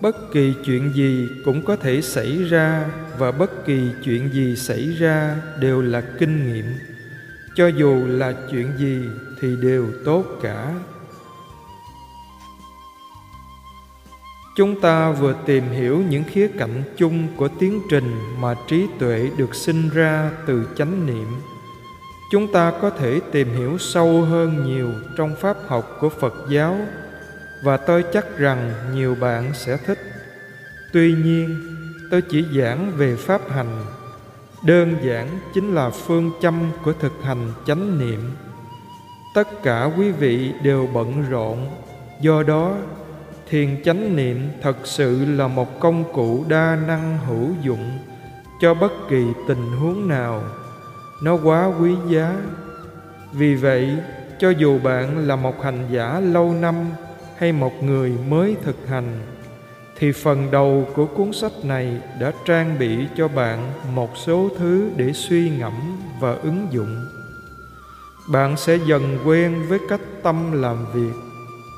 Bất 0.00 0.32
kỳ 0.32 0.52
chuyện 0.64 0.92
gì 0.94 1.26
cũng 1.44 1.62
có 1.64 1.76
thể 1.76 2.00
xảy 2.00 2.44
ra 2.44 2.86
và 3.18 3.32
bất 3.32 3.66
kỳ 3.66 3.88
chuyện 4.04 4.28
gì 4.32 4.56
xảy 4.56 4.86
ra 4.98 5.36
đều 5.60 5.82
là 5.82 6.00
kinh 6.00 6.52
nghiệm. 6.52 6.64
Cho 7.56 7.66
dù 7.66 8.06
là 8.06 8.34
chuyện 8.50 8.66
gì 8.78 9.00
thì 9.40 9.56
đều 9.62 9.86
tốt 10.04 10.24
cả. 10.42 10.74
Chúng 14.56 14.80
ta 14.80 15.10
vừa 15.10 15.34
tìm 15.46 15.64
hiểu 15.70 16.02
những 16.08 16.24
khía 16.24 16.48
cạnh 16.58 16.82
chung 16.96 17.26
của 17.36 17.48
tiến 17.48 17.80
trình 17.90 18.18
mà 18.40 18.54
trí 18.68 18.86
tuệ 18.98 19.30
được 19.36 19.54
sinh 19.54 19.90
ra 19.94 20.30
từ 20.46 20.68
chánh 20.76 21.06
niệm. 21.06 21.26
Chúng 22.30 22.52
ta 22.52 22.72
có 22.82 22.90
thể 22.90 23.20
tìm 23.32 23.48
hiểu 23.56 23.78
sâu 23.78 24.22
hơn 24.22 24.64
nhiều 24.66 24.90
trong 25.16 25.34
pháp 25.40 25.56
học 25.66 25.96
của 26.00 26.08
phật 26.08 26.34
giáo, 26.48 26.78
và 27.64 27.76
tôi 27.76 28.04
chắc 28.12 28.38
rằng 28.38 28.72
nhiều 28.94 29.14
bạn 29.14 29.54
sẽ 29.54 29.76
thích. 29.76 29.98
Tuy 30.92 31.12
nhiên, 31.12 31.56
tôi 32.10 32.22
chỉ 32.22 32.44
giảng 32.56 32.92
về 32.96 33.16
pháp 33.16 33.50
hành. 33.50 33.84
Đơn 34.64 34.96
giản 35.02 35.28
chính 35.54 35.74
là 35.74 35.90
phương 35.90 36.30
châm 36.42 36.70
của 36.84 36.92
thực 36.92 37.12
hành 37.22 37.52
chánh 37.66 37.98
niệm. 37.98 38.20
Tất 39.34 39.62
cả 39.62 39.90
quý 39.96 40.10
vị 40.10 40.52
đều 40.62 40.88
bận 40.94 41.24
rộn, 41.30 41.66
do 42.20 42.42
đó 42.42 42.74
thiền 43.48 43.82
chánh 43.84 44.16
niệm 44.16 44.48
thật 44.62 44.76
sự 44.84 45.24
là 45.24 45.48
một 45.48 45.80
công 45.80 46.12
cụ 46.12 46.44
đa 46.48 46.78
năng 46.86 47.18
hữu 47.26 47.48
dụng 47.62 47.98
cho 48.60 48.74
bất 48.74 48.92
kỳ 49.08 49.24
tình 49.48 49.72
huống 49.72 50.08
nào. 50.08 50.42
Nó 51.22 51.36
quá 51.44 51.72
quý 51.80 51.94
giá. 52.08 52.36
Vì 53.32 53.54
vậy, 53.54 53.96
cho 54.38 54.50
dù 54.50 54.78
bạn 54.78 55.26
là 55.26 55.36
một 55.36 55.62
hành 55.62 55.88
giả 55.90 56.20
lâu 56.20 56.52
năm 56.52 56.74
hay 57.36 57.52
một 57.52 57.82
người 57.82 58.12
mới 58.28 58.56
thực 58.64 58.88
hành, 58.88 59.20
thì 59.98 60.12
phần 60.12 60.50
đầu 60.50 60.88
của 60.94 61.06
cuốn 61.06 61.32
sách 61.32 61.52
này 61.64 62.00
đã 62.20 62.32
trang 62.44 62.78
bị 62.78 62.98
cho 63.16 63.28
bạn 63.28 63.72
một 63.94 64.16
số 64.16 64.48
thứ 64.58 64.90
để 64.96 65.12
suy 65.12 65.50
ngẫm 65.50 65.72
và 66.20 66.32
ứng 66.32 66.66
dụng. 66.70 67.06
Bạn 68.32 68.56
sẽ 68.56 68.78
dần 68.86 69.18
quen 69.24 69.62
với 69.68 69.78
cách 69.88 70.00
tâm 70.22 70.62
làm 70.62 70.76
việc, 70.94 71.12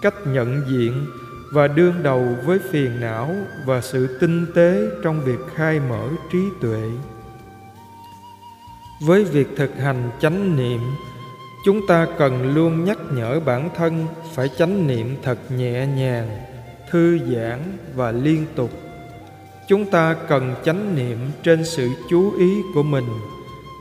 cách 0.03 0.15
nhận 0.27 0.63
diện 0.69 1.07
và 1.53 1.69
đương 1.69 2.03
đầu 2.03 2.37
với 2.45 2.59
phiền 2.59 3.01
não 3.01 3.35
và 3.67 3.81
sự 3.81 4.19
tinh 4.21 4.47
tế 4.55 4.89
trong 5.05 5.21
việc 5.25 5.39
khai 5.55 5.81
mở 5.81 6.09
trí 6.33 6.39
tuệ. 6.61 6.83
Với 9.01 9.25
việc 9.25 9.49
thực 9.57 9.77
hành 9.77 10.11
chánh 10.21 10.57
niệm, 10.57 10.81
chúng 11.65 11.87
ta 11.87 12.07
cần 12.19 12.55
luôn 12.55 12.85
nhắc 12.85 12.99
nhở 13.13 13.41
bản 13.41 13.71
thân 13.77 14.07
phải 14.35 14.49
chánh 14.49 14.87
niệm 14.87 15.17
thật 15.23 15.39
nhẹ 15.49 15.87
nhàng, 15.87 16.29
thư 16.91 17.19
giãn 17.19 17.59
và 17.95 18.13
liên 18.13 18.47
tục. 18.55 18.71
Chúng 19.69 19.91
ta 19.91 20.17
cần 20.29 20.55
chánh 20.65 20.97
niệm 20.97 21.19
trên 21.43 21.65
sự 21.65 21.89
chú 22.11 22.33
ý 22.39 22.63
của 22.75 22.83
mình 22.83 23.09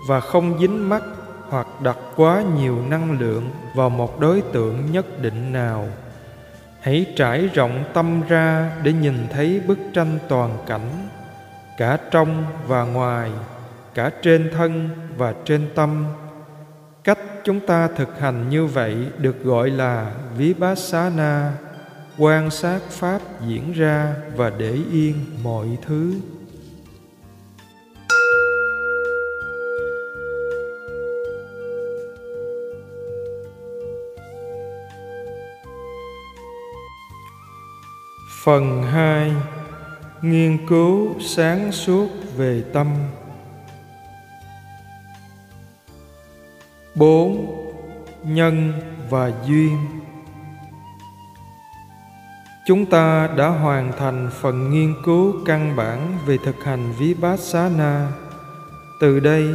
và 0.07 0.19
không 0.19 0.59
dính 0.59 0.89
mắc 0.89 1.03
hoặc 1.49 1.67
đặt 1.81 1.97
quá 2.15 2.43
nhiều 2.57 2.77
năng 2.89 3.19
lượng 3.19 3.49
vào 3.75 3.89
một 3.89 4.19
đối 4.19 4.41
tượng 4.41 4.91
nhất 4.91 5.21
định 5.21 5.53
nào 5.53 5.87
hãy 6.81 7.13
trải 7.15 7.47
rộng 7.53 7.83
tâm 7.93 8.21
ra 8.27 8.71
để 8.83 8.93
nhìn 8.93 9.27
thấy 9.31 9.61
bức 9.67 9.77
tranh 9.93 10.19
toàn 10.27 10.57
cảnh, 10.67 11.07
cả 11.77 11.97
trong 12.11 12.45
và 12.67 12.83
ngoài, 12.83 13.31
cả 13.93 14.11
trên 14.21 14.49
thân 14.53 14.89
và 15.17 15.33
trên 15.45 15.67
tâm. 15.75 16.05
Cách 17.03 17.19
chúng 17.43 17.59
ta 17.59 17.87
thực 17.87 18.19
hành 18.19 18.49
như 18.49 18.65
vậy 18.65 18.95
được 19.17 19.43
gọi 19.43 19.69
là 19.69 20.11
vipassana, 20.37 21.51
quan 22.17 22.49
sát 22.49 22.79
pháp 22.89 23.21
diễn 23.47 23.73
ra 23.73 24.13
và 24.35 24.51
để 24.57 24.77
yên 24.91 25.15
mọi 25.43 25.67
thứ. 25.87 26.13
Phần 38.47 38.83
2 38.83 39.31
Nghiên 40.21 40.67
cứu 40.67 41.15
sáng 41.19 41.71
suốt 41.71 42.07
về 42.37 42.63
tâm 42.73 42.87
4. 46.95 47.73
Nhân 48.23 48.73
và 49.09 49.31
duyên 49.47 49.77
Chúng 52.67 52.85
ta 52.85 53.29
đã 53.37 53.47
hoàn 53.47 53.91
thành 53.97 54.29
phần 54.41 54.69
nghiên 54.71 54.95
cứu 55.05 55.35
căn 55.45 55.75
bản 55.75 56.17
về 56.25 56.37
thực 56.45 56.63
hành 56.63 56.93
Vipassana. 56.99 58.11
Từ 59.01 59.19
đây, 59.19 59.47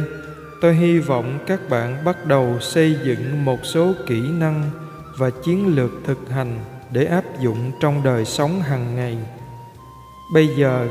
tôi 0.61 0.75
hy 0.75 0.99
vọng 0.99 1.39
các 1.47 1.69
bạn 1.69 2.05
bắt 2.05 2.25
đầu 2.25 2.57
xây 2.59 2.97
dựng 3.03 3.45
một 3.45 3.59
số 3.63 3.93
kỹ 4.07 4.21
năng 4.31 4.69
và 5.17 5.29
chiến 5.29 5.75
lược 5.75 5.91
thực 6.05 6.29
hành 6.29 6.59
để 6.93 7.05
áp 7.05 7.23
dụng 7.39 7.71
trong 7.79 8.03
đời 8.03 8.25
sống 8.25 8.61
hàng 8.61 8.95
ngày. 8.95 9.17
Bây 10.33 10.47
giờ, 10.47 10.87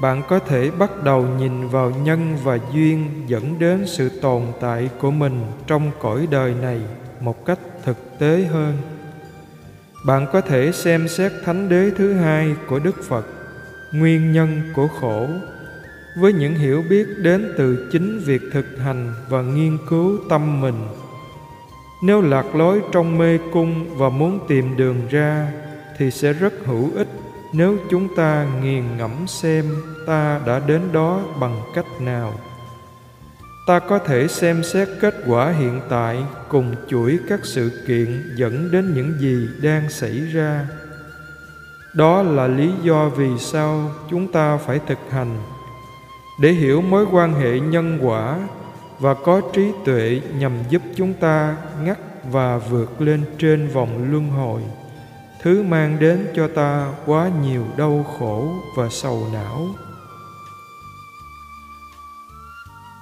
bạn 0.00 0.22
có 0.28 0.38
thể 0.38 0.70
bắt 0.70 1.02
đầu 1.04 1.26
nhìn 1.38 1.68
vào 1.68 1.90
nhân 1.90 2.36
và 2.42 2.58
duyên 2.74 3.24
dẫn 3.26 3.58
đến 3.58 3.84
sự 3.86 4.08
tồn 4.08 4.42
tại 4.60 4.90
của 5.00 5.10
mình 5.10 5.40
trong 5.66 5.90
cõi 6.00 6.28
đời 6.30 6.54
này 6.62 6.80
một 7.20 7.46
cách 7.46 7.58
thực 7.84 8.18
tế 8.18 8.44
hơn. 8.44 8.76
Bạn 10.06 10.26
có 10.32 10.40
thể 10.40 10.72
xem 10.72 11.08
xét 11.08 11.32
thánh 11.44 11.68
đế 11.68 11.90
thứ 11.96 12.14
hai 12.14 12.54
của 12.68 12.78
đức 12.78 13.04
phật, 13.08 13.26
nguyên 13.92 14.32
nhân 14.32 14.62
của 14.74 14.88
khổ, 15.00 15.26
với 16.20 16.32
những 16.32 16.54
hiểu 16.54 16.84
biết 16.90 17.06
đến 17.18 17.54
từ 17.58 17.88
chính 17.92 18.18
việc 18.18 18.42
thực 18.52 18.66
hành 18.78 19.14
và 19.28 19.42
nghiên 19.42 19.78
cứu 19.88 20.18
tâm 20.30 20.60
mình 20.60 20.88
nếu 22.02 22.20
lạc 22.20 22.54
lối 22.54 22.82
trong 22.92 23.18
mê 23.18 23.38
cung 23.52 23.96
và 23.96 24.08
muốn 24.08 24.40
tìm 24.48 24.76
đường 24.76 25.08
ra, 25.10 25.52
thì 25.98 26.10
sẽ 26.10 26.32
rất 26.32 26.52
hữu 26.64 26.90
ích. 26.94 27.08
Nếu 27.52 27.76
chúng 27.90 28.16
ta 28.16 28.46
nghiền 28.62 28.96
ngẫm 28.96 29.26
xem 29.26 29.64
ta 30.06 30.40
đã 30.46 30.60
đến 30.66 30.80
đó 30.92 31.20
bằng 31.40 31.62
cách 31.74 32.00
nào. 32.00 32.32
Ta 33.66 33.78
có 33.78 33.98
thể 33.98 34.28
xem 34.28 34.62
xét 34.62 34.88
kết 35.00 35.14
quả 35.26 35.50
hiện 35.50 35.80
tại 35.88 36.24
cùng 36.48 36.74
chuỗi 36.88 37.18
các 37.28 37.40
sự 37.42 37.84
kiện 37.86 38.34
dẫn 38.36 38.70
đến 38.72 38.94
những 38.94 39.12
gì 39.20 39.48
đang 39.62 39.90
xảy 39.90 40.20
ra. 40.20 40.66
Đó 41.94 42.22
là 42.22 42.46
lý 42.46 42.70
do 42.82 43.08
vì 43.08 43.38
sao 43.38 43.90
chúng 44.10 44.32
ta 44.32 44.56
phải 44.56 44.80
thực 44.86 44.98
hành. 45.10 45.38
Để 46.40 46.52
hiểu 46.52 46.80
mối 46.80 47.06
quan 47.12 47.34
hệ 47.34 47.60
nhân 47.60 47.98
quả 48.02 48.38
và 48.98 49.14
có 49.14 49.40
trí 49.52 49.72
tuệ 49.84 50.20
nhằm 50.38 50.52
giúp 50.68 50.82
chúng 50.94 51.14
ta 51.14 51.56
ngắt 51.84 51.98
và 52.30 52.58
vượt 52.58 53.00
lên 53.00 53.24
trên 53.38 53.68
vòng 53.68 54.10
luân 54.10 54.28
hồi 54.28 54.62
thứ 55.42 55.62
mang 55.62 55.96
đến 56.00 56.26
cho 56.36 56.48
ta 56.48 56.92
quá 57.06 57.30
nhiều 57.42 57.64
đau 57.76 58.06
khổ 58.18 58.52
và 58.76 58.88
sầu 58.90 59.26
não 59.32 59.66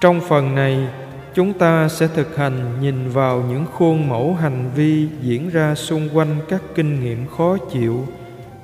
trong 0.05 0.21
phần 0.21 0.55
này, 0.55 0.87
chúng 1.33 1.53
ta 1.53 1.89
sẽ 1.89 2.07
thực 2.07 2.37
hành 2.37 2.81
nhìn 2.81 3.09
vào 3.09 3.43
những 3.49 3.65
khuôn 3.73 4.09
mẫu 4.09 4.33
hành 4.33 4.71
vi 4.75 5.07
diễn 5.21 5.49
ra 5.49 5.75
xung 5.75 6.09
quanh 6.13 6.35
các 6.49 6.61
kinh 6.75 6.99
nghiệm 6.99 7.27
khó 7.27 7.57
chịu 7.71 8.07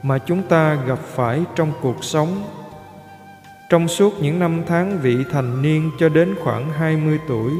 mà 0.04 0.18
chúng 0.18 0.44
ta 0.44 0.74
gặp 0.88 1.00
phải 1.00 1.42
trong 1.56 1.72
cuộc 1.82 2.04
sống. 2.04 2.44
Trong 3.72 3.88
suốt 3.88 4.22
những 4.22 4.40
năm 4.40 4.62
tháng 4.68 5.00
vị 5.02 5.18
thành 5.32 5.62
niên 5.62 5.92
cho 6.00 6.10
đến 6.10 6.36
khoảng 6.44 6.70
20 6.72 7.20
tuổi, 7.28 7.52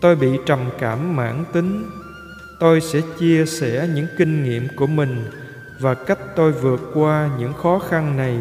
tôi 0.00 0.16
bị 0.16 0.38
trầm 0.46 0.58
cảm 0.78 1.16
mãn 1.16 1.44
tính. 1.52 1.84
Tôi 2.60 2.80
sẽ 2.80 3.00
chia 3.18 3.46
sẻ 3.46 3.88
những 3.94 4.06
kinh 4.18 4.44
nghiệm 4.44 4.68
của 4.76 4.86
mình 4.86 5.24
và 5.80 5.94
cách 5.94 6.18
tôi 6.36 6.52
vượt 6.52 6.80
qua 6.94 7.30
những 7.38 7.52
khó 7.52 7.78
khăn 7.78 8.16
này 8.16 8.38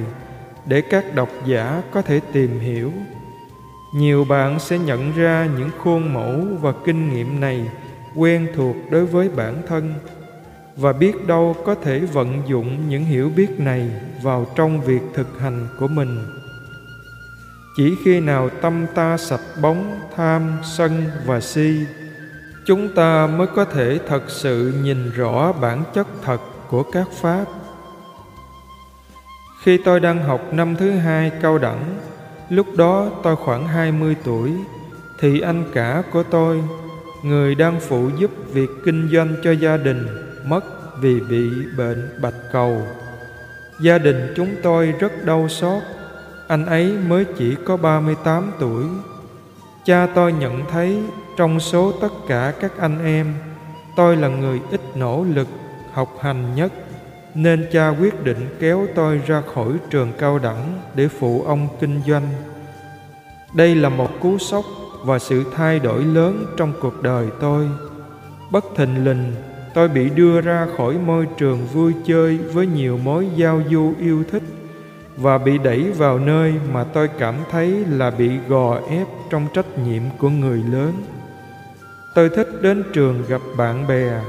để 0.65 0.81
các 0.81 1.15
độc 1.15 1.29
giả 1.45 1.81
có 1.91 2.01
thể 2.01 2.19
tìm 2.33 2.59
hiểu 2.59 2.91
nhiều 3.95 4.25
bạn 4.25 4.59
sẽ 4.59 4.77
nhận 4.77 5.11
ra 5.15 5.47
những 5.57 5.69
khuôn 5.83 6.13
mẫu 6.13 6.45
và 6.61 6.73
kinh 6.85 7.13
nghiệm 7.13 7.39
này 7.39 7.69
quen 8.15 8.47
thuộc 8.55 8.75
đối 8.91 9.05
với 9.05 9.29
bản 9.29 9.61
thân 9.67 9.93
và 10.77 10.93
biết 10.93 11.27
đâu 11.27 11.55
có 11.65 11.75
thể 11.75 11.99
vận 11.99 12.41
dụng 12.47 12.89
những 12.89 13.05
hiểu 13.05 13.31
biết 13.35 13.59
này 13.59 13.89
vào 14.21 14.47
trong 14.55 14.81
việc 14.81 15.01
thực 15.13 15.39
hành 15.39 15.67
của 15.79 15.87
mình 15.87 16.42
chỉ 17.75 17.95
khi 18.03 18.19
nào 18.19 18.49
tâm 18.49 18.85
ta 18.95 19.17
sạch 19.17 19.41
bóng, 19.61 19.99
tham, 20.15 20.57
sân 20.63 21.03
và 21.25 21.39
si, 21.39 21.85
chúng 22.65 22.95
ta 22.95 23.27
mới 23.27 23.47
có 23.47 23.65
thể 23.65 23.99
thật 24.07 24.23
sự 24.27 24.73
nhìn 24.83 25.11
rõ 25.15 25.51
bản 25.51 25.83
chất 25.93 26.07
thật 26.23 26.41
của 26.69 26.83
các 26.83 27.07
pháp. 27.21 27.45
Khi 29.63 29.77
tôi 29.85 29.99
đang 29.99 30.23
học 30.23 30.41
năm 30.51 30.75
thứ 30.75 30.91
hai 30.91 31.31
cao 31.41 31.57
đẳng, 31.57 31.97
Lúc 32.49 32.67
đó 32.77 33.09
tôi 33.23 33.35
khoảng 33.35 33.67
20 33.67 34.15
tuổi, 34.23 34.51
Thì 35.19 35.39
anh 35.39 35.63
cả 35.73 36.03
của 36.11 36.23
tôi, 36.23 36.63
Người 37.23 37.55
đang 37.55 37.79
phụ 37.79 38.09
giúp 38.19 38.31
việc 38.53 38.69
kinh 38.85 39.09
doanh 39.11 39.35
cho 39.43 39.51
gia 39.51 39.77
đình, 39.77 40.07
Mất 40.45 40.63
vì 41.01 41.19
bị 41.19 41.49
bệnh 41.77 42.09
bạch 42.21 42.51
cầu. 42.51 42.87
Gia 43.81 43.97
đình 43.97 44.33
chúng 44.35 44.55
tôi 44.63 44.93
rất 44.99 45.25
đau 45.25 45.49
xót 45.49 45.83
anh 46.53 46.65
ấy 46.65 46.97
mới 47.07 47.25
chỉ 47.37 47.55
có 47.65 47.77
38 47.77 48.51
tuổi 48.59 48.83
Cha 49.85 50.07
tôi 50.15 50.33
nhận 50.33 50.65
thấy 50.71 51.03
trong 51.37 51.59
số 51.59 51.91
tất 51.91 52.09
cả 52.27 52.53
các 52.59 52.71
anh 52.77 53.05
em 53.05 53.33
Tôi 53.95 54.17
là 54.17 54.27
người 54.27 54.61
ít 54.71 54.81
nỗ 54.95 55.25
lực, 55.33 55.47
học 55.93 56.17
hành 56.21 56.55
nhất 56.55 56.73
nên 57.35 57.67
cha 57.71 57.89
quyết 57.89 58.23
định 58.23 58.57
kéo 58.59 58.87
tôi 58.95 59.21
ra 59.27 59.41
khỏi 59.53 59.71
trường 59.89 60.11
cao 60.17 60.39
đẳng 60.39 60.81
để 60.95 61.07
phụ 61.07 61.43
ông 61.47 61.67
kinh 61.79 62.01
doanh. 62.07 62.27
Đây 63.53 63.75
là 63.75 63.89
một 63.89 64.09
cú 64.19 64.37
sốc 64.37 64.65
và 65.03 65.19
sự 65.19 65.43
thay 65.55 65.79
đổi 65.79 66.03
lớn 66.03 66.45
trong 66.57 66.73
cuộc 66.81 67.03
đời 67.03 67.27
tôi. 67.39 67.69
Bất 68.51 68.65
thình 68.75 69.05
lình, 69.05 69.33
tôi 69.73 69.87
bị 69.87 70.09
đưa 70.09 70.41
ra 70.41 70.67
khỏi 70.77 70.97
môi 71.05 71.27
trường 71.37 71.65
vui 71.73 71.93
chơi 72.05 72.37
với 72.37 72.67
nhiều 72.67 72.99
mối 73.03 73.27
giao 73.35 73.61
du 73.71 73.93
yêu 73.99 74.23
thích 74.31 74.43
và 75.17 75.37
bị 75.37 75.57
đẩy 75.57 75.91
vào 75.91 76.19
nơi 76.19 76.53
mà 76.73 76.83
tôi 76.83 77.09
cảm 77.19 77.35
thấy 77.51 77.85
là 77.89 78.11
bị 78.11 78.37
gò 78.47 78.79
ép 78.89 79.07
trong 79.29 79.47
trách 79.53 79.77
nhiệm 79.85 80.03
của 80.17 80.29
người 80.29 80.63
lớn. 80.71 80.93
Tôi 82.15 82.29
thích 82.29 82.49
đến 82.61 82.83
trường 82.93 83.23
gặp 83.27 83.41
bạn 83.57 83.87
bè 83.87 84.21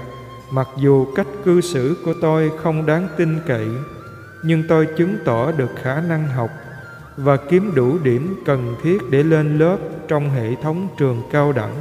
Mặc 0.51 0.69
dù 0.77 1.07
cách 1.15 1.27
cư 1.45 1.61
xử 1.61 1.97
của 2.05 2.15
tôi 2.21 2.51
không 2.63 2.87
đáng 2.87 3.09
tin 3.17 3.39
cậy, 3.47 3.69
nhưng 4.43 4.63
tôi 4.69 4.87
chứng 4.97 5.17
tỏ 5.25 5.53
được 5.53 5.71
khả 5.83 6.01
năng 6.01 6.29
học 6.29 6.51
và 7.17 7.37
kiếm 7.37 7.73
đủ 7.75 7.99
điểm 7.99 8.43
cần 8.47 8.77
thiết 8.83 8.99
để 9.11 9.23
lên 9.23 9.59
lớp 9.59 9.77
trong 10.09 10.31
hệ 10.31 10.55
thống 10.63 10.89
trường 10.97 11.23
cao 11.33 11.53
đẳng. 11.53 11.75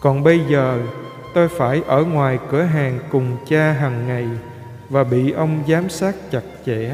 Còn 0.00 0.22
bây 0.22 0.40
giờ, 0.50 0.82
tôi 1.34 1.48
phải 1.48 1.82
ở 1.86 2.04
ngoài 2.04 2.38
cửa 2.50 2.62
hàng 2.62 2.98
cùng 3.10 3.36
cha 3.48 3.72
hàng 3.72 4.06
ngày 4.06 4.28
và 4.88 5.04
bị 5.04 5.32
ông 5.32 5.64
giám 5.68 5.88
sát 5.88 6.14
chặt 6.30 6.42
chẽ. 6.66 6.92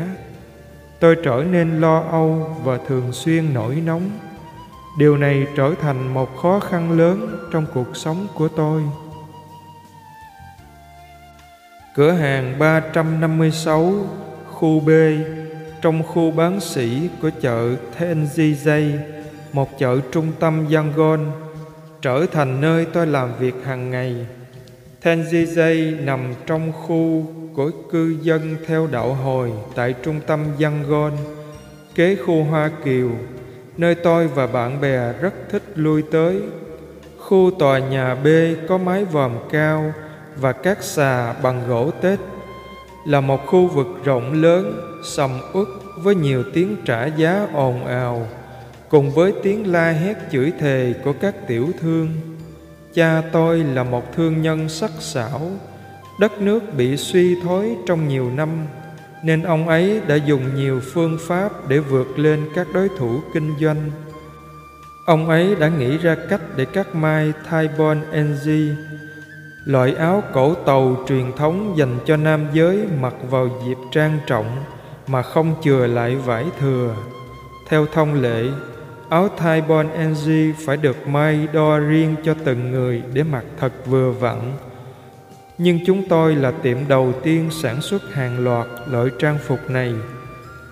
Tôi 1.03 1.17
trở 1.23 1.45
nên 1.51 1.81
lo 1.81 2.01
âu 2.11 2.57
và 2.65 2.79
thường 2.89 3.13
xuyên 3.13 3.55
nổi 3.55 3.83
nóng. 3.87 4.11
Điều 4.99 5.17
này 5.17 5.47
trở 5.57 5.75
thành 5.81 6.15
một 6.15 6.37
khó 6.37 6.61
khăn 6.61 6.99
lớn 6.99 7.39
trong 7.53 7.67
cuộc 7.75 7.97
sống 7.97 8.27
của 8.35 8.49
tôi. 8.49 8.83
Cửa 11.95 12.11
hàng 12.11 12.59
356, 12.59 13.93
khu 14.51 14.81
B, 14.81 14.91
trong 15.81 16.03
khu 16.03 16.31
bán 16.31 16.61
sỉ 16.61 17.09
của 17.23 17.31
chợ 17.41 17.77
Tenjijay, 17.99 18.99
một 19.53 19.79
chợ 19.79 20.01
trung 20.13 20.33
tâm 20.41 20.67
Yangon, 20.73 21.33
trở 22.03 22.27
thành 22.33 22.61
nơi 22.61 22.87
tôi 22.93 23.07
làm 23.07 23.39
việc 23.39 23.55
hàng 23.65 23.91
ngày. 23.91 24.27
Tenjijay 25.03 26.05
nằm 26.05 26.35
trong 26.47 26.73
khu 26.73 27.27
của 27.55 27.71
cư 27.91 28.17
dân 28.23 28.57
theo 28.67 28.87
đạo 28.87 29.15
hồi 29.15 29.53
tại 29.75 29.95
trung 30.03 30.21
tâm 30.27 30.41
Yangon, 30.61 31.13
kế 31.95 32.17
khu 32.17 32.45
Hoa 32.45 32.71
Kiều, 32.85 33.11
nơi 33.77 33.95
tôi 33.95 34.29
và 34.29 34.47
bạn 34.47 34.81
bè 34.81 35.13
rất 35.21 35.35
thích 35.51 35.63
lui 35.75 36.03
tới. 36.03 36.43
Khu 37.19 37.51
tòa 37.59 37.79
nhà 37.79 38.15
B 38.15 38.27
có 38.69 38.79
mái 38.79 39.05
vòm 39.05 39.33
cao, 39.51 39.93
và 40.37 40.53
các 40.53 40.83
xà 40.83 41.33
bằng 41.33 41.69
gỗ 41.69 41.91
tết 42.01 42.19
là 43.07 43.21
một 43.21 43.47
khu 43.47 43.67
vực 43.67 43.87
rộng 44.05 44.43
lớn 44.43 44.81
sầm 45.05 45.31
uất 45.53 45.69
với 45.97 46.15
nhiều 46.15 46.45
tiếng 46.55 46.77
trả 46.85 47.07
giá 47.07 47.47
ồn 47.55 47.87
ào 47.87 48.27
cùng 48.89 49.11
với 49.11 49.33
tiếng 49.43 49.73
la 49.73 49.91
hét 49.91 50.15
chửi 50.33 50.53
thề 50.61 50.95
của 51.05 51.13
các 51.21 51.35
tiểu 51.49 51.69
thương 51.81 52.09
cha 52.95 53.23
tôi 53.33 53.59
là 53.59 53.83
một 53.83 54.13
thương 54.17 54.43
nhân 54.43 54.69
sắc 54.69 54.91
sảo 55.01 55.41
đất 56.19 56.41
nước 56.41 56.75
bị 56.77 56.97
suy 56.97 57.41
thoái 57.41 57.77
trong 57.87 58.09
nhiều 58.09 58.31
năm 58.31 58.49
nên 59.25 59.43
ông 59.43 59.69
ấy 59.69 60.01
đã 60.07 60.15
dùng 60.15 60.55
nhiều 60.55 60.81
phương 60.93 61.19
pháp 61.21 61.69
để 61.69 61.79
vượt 61.79 62.19
lên 62.19 62.49
các 62.55 62.67
đối 62.75 62.89
thủ 62.99 63.21
kinh 63.35 63.55
doanh 63.61 63.91
ông 65.07 65.29
ấy 65.29 65.55
đã 65.55 65.69
nghĩ 65.69 65.99
ra 65.99 66.17
cách 66.29 66.41
để 66.57 66.65
cắt 66.65 66.95
mai 66.95 67.33
Thaibon 67.49 68.01
NG 68.13 68.51
Loại 69.65 69.95
áo 69.95 70.23
cổ 70.33 70.55
tàu 70.55 70.97
truyền 71.09 71.33
thống 71.37 71.75
dành 71.77 71.99
cho 72.05 72.17
nam 72.17 72.47
giới 72.53 72.87
mặc 73.01 73.15
vào 73.31 73.49
dịp 73.67 73.77
trang 73.93 74.19
trọng 74.27 74.65
mà 75.07 75.23
không 75.23 75.55
chừa 75.63 75.87
lại 75.87 76.17
vải 76.17 76.45
thừa. 76.61 76.95
Theo 77.69 77.87
thông 77.93 78.15
lệ, 78.23 78.45
áo 79.09 79.29
thai 79.37 79.63
bon 79.63 79.87
NG 79.87 80.53
phải 80.67 80.77
được 80.77 81.09
may 81.09 81.49
đo 81.53 81.79
riêng 81.79 82.15
cho 82.25 82.35
từng 82.45 82.71
người 82.71 83.03
để 83.13 83.23
mặc 83.23 83.45
thật 83.59 83.73
vừa 83.87 84.11
vặn. 84.11 84.53
Nhưng 85.63 85.79
chúng 85.87 86.09
tôi 86.09 86.35
là 86.35 86.51
tiệm 86.51 86.79
đầu 86.89 87.13
tiên 87.23 87.49
sản 87.51 87.81
xuất 87.81 88.15
hàng 88.15 88.45
loạt 88.45 88.67
loại 88.91 89.07
trang 89.19 89.39
phục 89.47 89.71
này. 89.71 89.95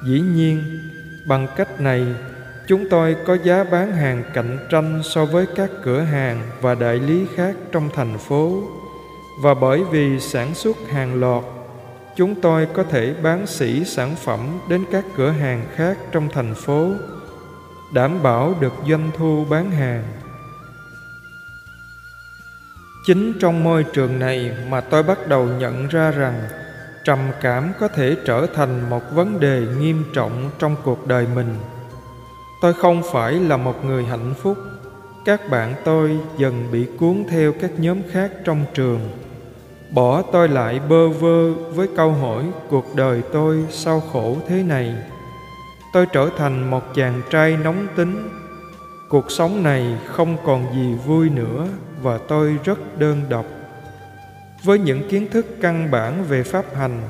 Dĩ 0.07 0.20
nhiên, 0.20 0.81
bằng 1.26 1.46
cách 1.57 1.81
này, 1.81 2.07
chúng 2.68 2.88
tôi 2.90 3.16
có 3.26 3.37
giá 3.44 3.64
bán 3.64 3.92
hàng 3.92 4.22
cạnh 4.35 4.59
tranh 4.70 5.00
so 5.05 5.24
với 5.24 5.46
các 5.57 5.70
cửa 5.83 6.00
hàng 6.00 6.42
và 6.61 6.74
đại 6.74 6.96
lý 6.96 7.26
khác 7.35 7.57
trong 7.72 7.88
thành 7.94 8.18
phố 8.18 8.62
và 9.42 9.55
bởi 9.55 9.83
vì 9.90 10.20
sản 10.20 10.55
xuất 10.55 10.76
hàng 10.90 11.20
loạt 11.20 11.44
chúng 12.16 12.40
tôi 12.40 12.66
có 12.72 12.85
thể 12.85 13.14
bán 13.22 13.46
sỉ 13.46 13.85
sản 13.85 14.16
phẩm 14.16 14.61
đến 14.68 14.85
các 14.92 15.05
cửa 15.16 15.31
hàng 15.31 15.66
khác 15.74 15.98
trong 16.12 16.29
thành 16.33 16.55
phố 16.55 16.90
đảm 17.92 18.22
bảo 18.22 18.55
được 18.61 18.72
doanh 18.88 19.11
thu 19.18 19.44
bán 19.50 19.70
hàng 19.70 20.05
chính 23.06 23.32
trong 23.40 23.64
môi 23.64 23.84
trường 23.84 24.18
này 24.18 24.52
mà 24.68 24.80
tôi 24.80 25.02
bắt 25.02 25.28
đầu 25.28 25.48
nhận 25.58 25.88
ra 25.88 26.10
rằng 26.10 26.40
trầm 27.04 27.18
cảm 27.40 27.72
có 27.80 27.88
thể 27.88 28.16
trở 28.24 28.46
thành 28.54 28.90
một 28.90 29.02
vấn 29.12 29.40
đề 29.40 29.62
nghiêm 29.78 30.04
trọng 30.14 30.50
trong 30.58 30.76
cuộc 30.84 31.06
đời 31.06 31.26
mình. 31.34 31.54
Tôi 32.62 32.74
không 32.74 33.02
phải 33.12 33.32
là 33.32 33.56
một 33.56 33.84
người 33.84 34.04
hạnh 34.04 34.34
phúc. 34.42 34.58
Các 35.24 35.50
bạn 35.50 35.74
tôi 35.84 36.18
dần 36.38 36.68
bị 36.72 36.86
cuốn 36.98 37.24
theo 37.30 37.52
các 37.60 37.70
nhóm 37.78 37.98
khác 38.10 38.30
trong 38.44 38.64
trường. 38.74 39.00
Bỏ 39.90 40.22
tôi 40.22 40.48
lại 40.48 40.80
bơ 40.88 41.08
vơ 41.08 41.52
với 41.52 41.88
câu 41.96 42.12
hỏi, 42.12 42.44
cuộc 42.68 42.94
đời 42.94 43.22
tôi 43.32 43.64
sao 43.70 44.02
khổ 44.12 44.36
thế 44.48 44.62
này? 44.62 44.94
Tôi 45.92 46.06
trở 46.06 46.28
thành 46.36 46.70
một 46.70 46.94
chàng 46.94 47.22
trai 47.30 47.56
nóng 47.64 47.86
tính. 47.96 48.28
Cuộc 49.08 49.30
sống 49.30 49.62
này 49.62 49.98
không 50.06 50.36
còn 50.44 50.74
gì 50.74 50.94
vui 51.06 51.30
nữa 51.30 51.66
và 52.02 52.18
tôi 52.18 52.58
rất 52.64 52.98
đơn 52.98 53.22
độc. 53.28 53.46
Với 54.64 54.78
những 54.78 55.08
kiến 55.08 55.28
thức 55.30 55.46
căn 55.60 55.90
bản 55.90 56.24
về 56.28 56.42
pháp 56.42 56.64
hành, 56.74 57.00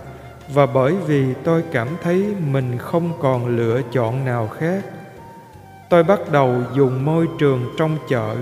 và 0.54 0.66
bởi 0.66 0.94
vì 1.06 1.34
tôi 1.44 1.64
cảm 1.72 1.88
thấy 2.02 2.34
mình 2.46 2.78
không 2.78 3.12
còn 3.20 3.56
lựa 3.56 3.80
chọn 3.92 4.24
nào 4.24 4.48
khác, 4.48 4.84
tôi 5.90 6.02
bắt 6.02 6.20
đầu 6.32 6.62
dùng 6.74 7.04
môi 7.04 7.28
trường 7.38 7.74
trong 7.78 7.96
chợ 8.08 8.36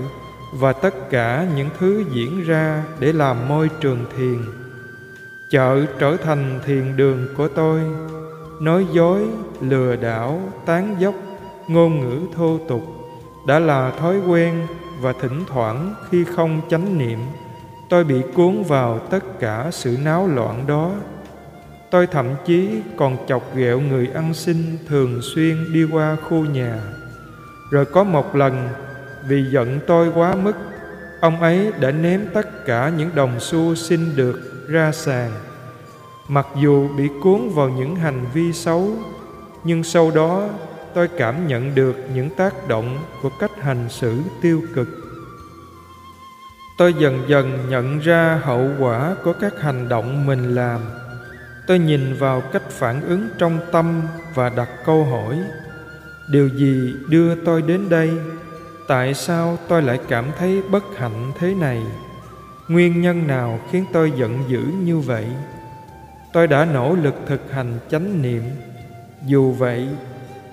và 0.53 0.73
tất 0.73 1.11
cả 1.11 1.47
những 1.57 1.69
thứ 1.79 2.05
diễn 2.13 2.45
ra 2.45 2.85
để 2.99 3.13
làm 3.13 3.49
môi 3.49 3.71
trường 3.81 4.05
thiền. 4.17 4.39
Chợ 5.51 5.87
trở 5.99 6.17
thành 6.17 6.61
thiền 6.67 6.97
đường 6.97 7.27
của 7.37 7.49
tôi, 7.49 7.81
nói 8.61 8.87
dối, 8.93 9.27
lừa 9.61 9.97
đảo, 9.97 10.41
tán 10.67 10.97
dốc, 10.99 11.15
ngôn 11.69 12.01
ngữ 12.01 12.27
thô 12.37 12.59
tục 12.69 12.83
đã 13.47 13.59
là 13.59 13.91
thói 13.91 14.19
quen 14.19 14.67
và 15.01 15.13
thỉnh 15.21 15.45
thoảng 15.47 15.95
khi 16.11 16.25
không 16.25 16.61
chánh 16.71 16.99
niệm, 16.99 17.19
tôi 17.89 18.05
bị 18.05 18.23
cuốn 18.35 18.63
vào 18.63 18.99
tất 18.99 19.41
cả 19.41 19.69
sự 19.71 19.97
náo 20.05 20.27
loạn 20.27 20.65
đó. 20.67 20.93
Tôi 21.91 22.07
thậm 22.07 22.27
chí 22.47 22.71
còn 22.97 23.17
chọc 23.27 23.57
ghẹo 23.57 23.81
người 23.81 24.11
ăn 24.15 24.35
xin 24.35 24.79
thường 24.89 25.21
xuyên 25.23 25.73
đi 25.73 25.85
qua 25.93 26.17
khu 26.29 26.45
nhà. 26.45 26.79
Rồi 27.71 27.85
có 27.85 28.05
một 28.05 28.37
lần, 28.37 28.69
vì 29.29 29.45
giận 29.53 29.81
tôi 29.87 30.13
quá 30.15 30.35
mức, 30.35 30.55
ông 31.21 31.41
ấy 31.41 31.73
đã 31.81 31.91
ném 31.91 32.27
tất 32.35 32.67
cả 32.67 32.93
những 32.99 33.11
đồng 33.15 33.41
xu 33.41 33.75
xin 33.75 34.17
được 34.17 34.67
ra 34.69 34.93
sàn. 34.93 35.31
Mặc 36.29 36.47
dù 36.61 36.89
bị 36.97 37.09
cuốn 37.23 37.49
vào 37.55 37.69
những 37.69 37.97
hành 37.97 38.27
vi 38.35 38.53
xấu, 38.53 38.89
nhưng 39.65 39.85
sau 39.85 40.11
đó 40.11 40.49
tôi 40.95 41.09
cảm 41.09 41.47
nhận 41.47 41.75
được 41.75 41.97
những 42.15 42.31
tác 42.31 42.69
động 42.69 42.99
của 43.23 43.31
cách 43.41 43.51
hành 43.61 43.89
xử 43.89 44.21
tiêu 44.43 44.63
cực. 44.75 44.89
Tôi 46.79 46.95
dần 46.95 47.25
dần 47.29 47.59
nhận 47.69 47.99
ra 47.99 48.41
hậu 48.43 48.71
quả 48.79 49.17
của 49.25 49.33
các 49.33 49.61
hành 49.61 49.89
động 49.89 50.27
mình 50.27 50.55
làm. 50.55 50.81
Tôi 51.67 51.79
nhìn 51.79 52.15
vào 52.15 52.41
cách 52.41 52.71
phản 52.71 53.03
ứng 53.03 53.29
trong 53.39 53.59
tâm 53.73 54.03
và 54.35 54.49
đặt 54.49 54.69
câu 54.85 55.05
hỏi, 55.05 55.39
điều 56.31 56.49
gì 56.49 56.95
đưa 57.09 57.35
tôi 57.35 57.63
đến 57.63 57.89
đây? 57.89 58.11
Tại 58.89 59.15
sao 59.15 59.59
tôi 59.69 59.83
lại 59.83 60.01
cảm 60.09 60.25
thấy 60.39 60.63
bất 60.71 60.85
hạnh 60.97 61.33
thế 61.39 61.55
này? 61.55 61.83
Nguyên 62.69 63.01
nhân 63.01 63.27
nào 63.27 63.61
khiến 63.71 63.85
tôi 63.93 64.13
giận 64.17 64.45
dữ 64.49 64.61
như 64.61 64.99
vậy? 64.99 65.27
Tôi 66.33 66.47
đã 66.47 66.65
nỗ 66.65 66.97
lực 67.03 67.15
thực 67.27 67.53
hành 67.53 67.79
chánh 67.91 68.23
niệm. 68.23 68.43
Dù 69.27 69.53
vậy 69.53 69.89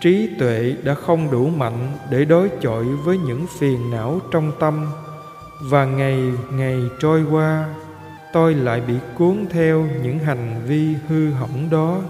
trí 0.02 0.30
tuệ 0.40 0.76
đã 0.84 0.94
không 0.94 1.32
đủ 1.32 1.50
mạnh 1.50 1.92
để 2.12 2.26
đối 2.26 2.50
chọi 2.62 2.86
với 2.86 3.18
những 3.18 3.46
phiền 3.60 3.92
não 3.92 4.20
trong 4.32 4.52
tâm. 4.60 4.86
Và 5.62 5.86
ngày 5.86 6.34
ngày 6.52 6.80
trôi 7.00 7.24
qua, 7.32 7.66
tôi 8.34 8.54
lại 8.54 8.82
bị 8.88 8.94
cuốn 9.18 9.46
theo 9.50 9.88
những 10.04 10.20
hành 10.20 10.62
vi 10.68 10.96
hư 11.08 11.32
hỏng 11.32 11.70
đó. 11.70 12.02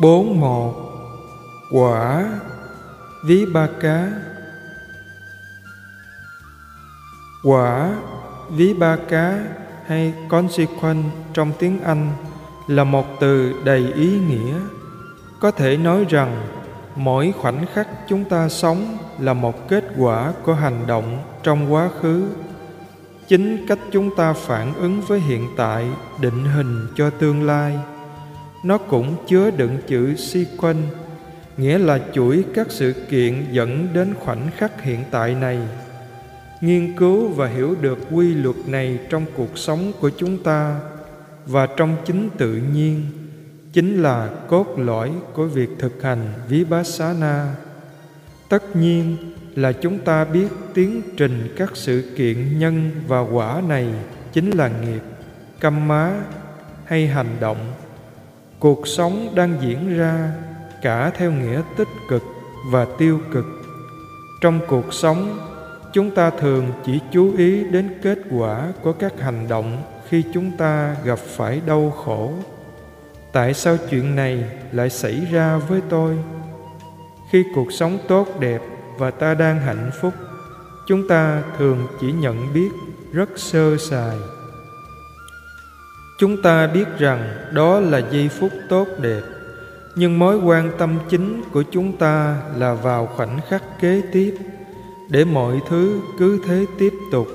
Bốn 0.00 0.40
một 0.40 0.74
quả 1.72 2.28
ví 3.24 3.46
ba 3.46 3.68
cá 3.80 4.08
quả, 7.42 7.96
ví 8.50 8.74
ba 8.74 8.96
cá 9.08 9.44
hay 9.86 10.14
consequent 10.28 11.04
trong 11.32 11.52
tiếng 11.58 11.80
anh 11.82 12.12
là 12.66 12.84
một 12.84 13.06
từ 13.20 13.52
đầy 13.64 13.92
ý 13.94 14.18
nghĩa. 14.28 14.54
Có 15.40 15.50
thể 15.50 15.76
nói 15.76 16.04
rằng, 16.08 16.46
mỗi 16.96 17.32
khoảnh 17.32 17.66
khắc 17.74 17.88
chúng 18.08 18.24
ta 18.24 18.48
sống 18.48 18.98
là 19.18 19.32
một 19.32 19.68
kết 19.68 19.84
quả 19.98 20.32
của 20.44 20.54
hành 20.54 20.86
động 20.86 21.18
trong 21.42 21.72
quá 21.72 21.90
khứ. 22.00 22.28
Chính 23.28 23.66
cách 23.66 23.78
chúng 23.92 24.16
ta 24.16 24.32
phản 24.32 24.74
ứng 24.74 25.00
với 25.00 25.20
hiện 25.20 25.48
tại 25.56 25.86
định 26.20 26.44
hình 26.44 26.86
cho 26.96 27.10
tương 27.10 27.46
lai. 27.46 27.78
Nó 28.64 28.78
cũng 28.78 29.16
chứa 29.26 29.50
đựng 29.50 29.78
chữ 29.86 30.14
sequence 30.16 30.88
nghĩa 31.56 31.78
là 31.78 31.98
chuỗi 32.12 32.44
các 32.54 32.66
sự 32.70 32.94
kiện 33.10 33.46
dẫn 33.52 33.88
đến 33.94 34.14
khoảnh 34.20 34.50
khắc 34.56 34.82
hiện 34.82 35.04
tại 35.10 35.34
này 35.34 35.58
nghiên 36.60 36.96
cứu 36.96 37.28
và 37.28 37.48
hiểu 37.48 37.76
được 37.80 37.98
quy 38.10 38.34
luật 38.34 38.56
này 38.66 38.98
trong 39.10 39.24
cuộc 39.36 39.58
sống 39.58 39.92
của 40.00 40.10
chúng 40.16 40.42
ta 40.42 40.80
và 41.46 41.66
trong 41.66 41.96
chính 42.04 42.30
tự 42.38 42.60
nhiên, 42.74 43.06
chính 43.72 44.02
là 44.02 44.30
cốt 44.48 44.78
lõi 44.78 45.12
của 45.32 45.46
việc 45.46 45.70
thực 45.78 46.02
hành 46.02 46.32
vipassana. 46.48 47.54
Tất 48.48 48.76
nhiên 48.76 49.16
là 49.54 49.72
chúng 49.72 49.98
ta 49.98 50.24
biết 50.24 50.48
tiến 50.74 51.02
trình 51.16 51.54
các 51.56 51.70
sự 51.74 52.12
kiện 52.16 52.58
nhân 52.58 52.90
và 53.06 53.20
quả 53.20 53.62
này 53.68 53.88
chính 54.32 54.50
là 54.50 54.68
nghiệp 54.68 55.02
căm 55.60 55.88
má 55.88 56.12
hay 56.84 57.06
hành 57.06 57.36
động. 57.40 57.72
Cuộc 58.58 58.88
sống 58.88 59.32
đang 59.34 59.58
diễn 59.60 59.96
ra 59.96 60.32
cả 60.82 61.10
theo 61.10 61.32
nghĩa 61.32 61.62
tích 61.76 61.88
cực 62.08 62.22
và 62.70 62.86
tiêu 62.98 63.20
cực. 63.32 63.46
Trong 64.40 64.60
cuộc 64.68 64.94
sống 64.94 65.38
chúng 65.98 66.10
ta 66.10 66.30
thường 66.30 66.72
chỉ 66.84 67.00
chú 67.12 67.36
ý 67.36 67.64
đến 67.64 67.88
kết 68.02 68.18
quả 68.30 68.72
của 68.82 68.92
các 68.92 69.20
hành 69.20 69.48
động 69.48 69.82
khi 70.08 70.24
chúng 70.34 70.50
ta 70.56 70.96
gặp 71.04 71.18
phải 71.18 71.60
đau 71.66 71.90
khổ. 71.90 72.32
Tại 73.32 73.54
sao 73.54 73.76
chuyện 73.90 74.16
này 74.16 74.44
lại 74.72 74.90
xảy 74.90 75.26
ra 75.32 75.56
với 75.56 75.80
tôi? 75.88 76.18
Khi 77.30 77.44
cuộc 77.54 77.72
sống 77.72 77.98
tốt 78.08 78.40
đẹp 78.40 78.62
và 78.98 79.10
ta 79.10 79.34
đang 79.34 79.60
hạnh 79.60 79.90
phúc, 80.00 80.14
chúng 80.88 81.08
ta 81.08 81.42
thường 81.58 81.86
chỉ 82.00 82.12
nhận 82.12 82.54
biết 82.54 82.68
rất 83.12 83.28
sơ 83.36 83.76
sài. 83.76 84.16
Chúng 86.20 86.42
ta 86.42 86.66
biết 86.66 86.86
rằng 86.98 87.28
đó 87.52 87.80
là 87.80 87.98
giây 87.98 88.28
phút 88.28 88.52
tốt 88.68 88.88
đẹp, 89.00 89.22
nhưng 89.94 90.18
mối 90.18 90.36
quan 90.36 90.70
tâm 90.78 90.98
chính 91.08 91.42
của 91.52 91.62
chúng 91.70 91.96
ta 91.96 92.36
là 92.56 92.74
vào 92.74 93.06
khoảnh 93.06 93.40
khắc 93.48 93.62
kế 93.80 94.02
tiếp 94.12 94.34
để 95.08 95.24
mọi 95.24 95.60
thứ 95.68 96.00
cứ 96.18 96.40
thế 96.46 96.66
tiếp 96.78 96.92
tục, 97.12 97.26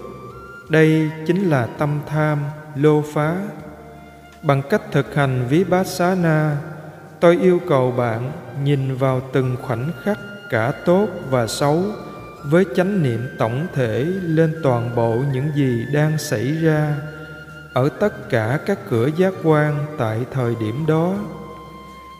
đây 0.69 1.11
chính 1.27 1.49
là 1.49 1.65
tâm 1.65 1.99
tham 2.07 2.39
lô 2.75 3.01
phá. 3.01 3.37
Bằng 4.43 4.61
cách 4.69 4.81
thực 4.91 5.15
hành 5.15 5.47
vipassana, 5.49 6.57
tôi 7.19 7.37
yêu 7.41 7.59
cầu 7.69 7.91
bạn 7.91 8.31
nhìn 8.63 8.95
vào 8.95 9.21
từng 9.33 9.55
khoảnh 9.61 9.91
khắc 10.03 10.17
cả 10.49 10.71
tốt 10.85 11.07
và 11.29 11.47
xấu 11.47 11.83
với 12.43 12.65
chánh 12.75 13.03
niệm 13.03 13.27
tổng 13.37 13.67
thể 13.73 14.05
lên 14.21 14.55
toàn 14.63 14.95
bộ 14.95 15.17
những 15.33 15.47
gì 15.55 15.85
đang 15.93 16.17
xảy 16.17 16.53
ra 16.61 16.95
ở 17.73 17.89
tất 17.89 18.29
cả 18.29 18.59
các 18.65 18.79
cửa 18.89 19.09
giác 19.17 19.33
quan 19.43 19.85
tại 19.97 20.25
thời 20.31 20.55
điểm 20.59 20.85
đó 20.87 21.15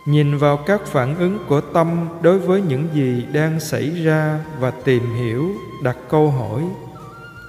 nhìn 0.06 0.38
vào 0.38 0.58
các 0.58 0.82
phản 0.86 1.18
ứng 1.18 1.40
của 1.48 1.62
tâm 1.62 2.08
đối 2.22 2.40
với 2.40 2.62
những 2.62 2.88
gì 2.94 3.26
đang 3.34 3.60
xảy 3.60 4.04
ra 4.04 4.40
và 4.60 4.72
tìm 4.72 5.04
hiểu, 5.16 5.52
đặt 5.84 5.98
câu 6.10 6.32
hỏi, 6.32 6.64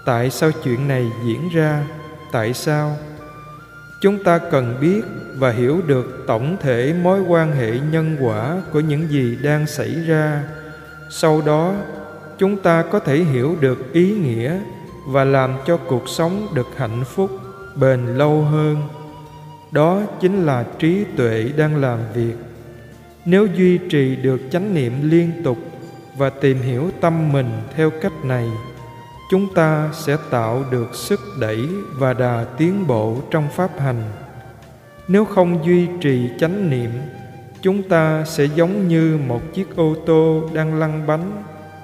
tại 0.07 0.31
sao 0.31 0.51
chuyện 0.65 0.89
này 0.89 1.11
diễn 1.25 1.49
ra? 1.49 1.85
Tại 2.33 2.55
sao? 2.55 2.97
Chúng 4.01 4.25
ta 4.25 4.39
cần 4.39 4.79
biết 4.81 5.01
và 5.39 5.51
hiểu 5.51 5.81
được 5.87 6.25
tổng 6.27 6.57
thể 6.61 6.95
mối 7.03 7.21
quan 7.21 7.53
hệ 7.53 7.79
nhân 7.93 8.17
quả 8.21 8.63
của 8.73 8.81
những 8.81 9.09
gì 9.09 9.39
đang 9.43 9.67
xảy 9.67 9.95
ra. 10.07 10.43
Sau 11.11 11.43
đó, 11.47 11.75
chúng 12.39 12.57
ta 12.57 12.83
có 12.83 12.99
thể 12.99 13.17
hiểu 13.17 13.57
được 13.61 13.93
ý 13.93 14.11
nghĩa 14.11 14.59
và 15.07 15.25
làm 15.25 15.57
cho 15.67 15.77
cuộc 15.77 16.09
sống 16.09 16.47
được 16.55 16.67
hạnh 16.77 17.05
phúc, 17.05 17.31
bền 17.75 18.07
lâu 18.07 18.43
hơn. 18.43 18.77
Đó 19.71 20.01
chính 20.21 20.47
là 20.47 20.65
trí 20.79 21.05
tuệ 21.17 21.51
đang 21.57 21.77
làm 21.77 21.99
việc 22.15 22.35
nếu 23.25 23.47
duy 23.47 23.79
trì 23.79 24.17
được 24.17 24.41
chánh 24.51 24.75
niệm 24.75 24.93
liên 25.03 25.33
tục 25.45 25.59
và 26.17 26.31
tìm 26.31 26.63
hiểu 26.63 26.91
tâm 27.01 27.33
mình 27.33 27.51
theo 27.77 27.91
cách 27.91 28.25
này, 28.25 28.49
chúng 29.31 29.55
ta 29.55 29.91
sẽ 29.93 30.17
tạo 30.31 30.65
được 30.71 30.95
sức 30.95 31.21
đẩy 31.41 31.69
và 31.99 32.13
đà 32.13 32.45
tiến 32.59 32.87
bộ 32.87 33.17
trong 33.31 33.49
pháp 33.53 33.81
hành. 33.81 34.03
Nếu 35.09 35.25
không 35.25 35.65
duy 35.65 35.89
trì 36.01 36.31
chánh 36.39 36.71
niệm, 36.71 36.91
chúng 37.63 37.83
ta 37.83 38.25
sẽ 38.27 38.45
giống 38.45 38.89
như 38.89 39.19
một 39.27 39.41
chiếc 39.55 39.77
ô 39.77 39.95
tô 40.07 40.51
đang 40.53 40.75
lăn 40.75 41.07
bánh, 41.07 41.43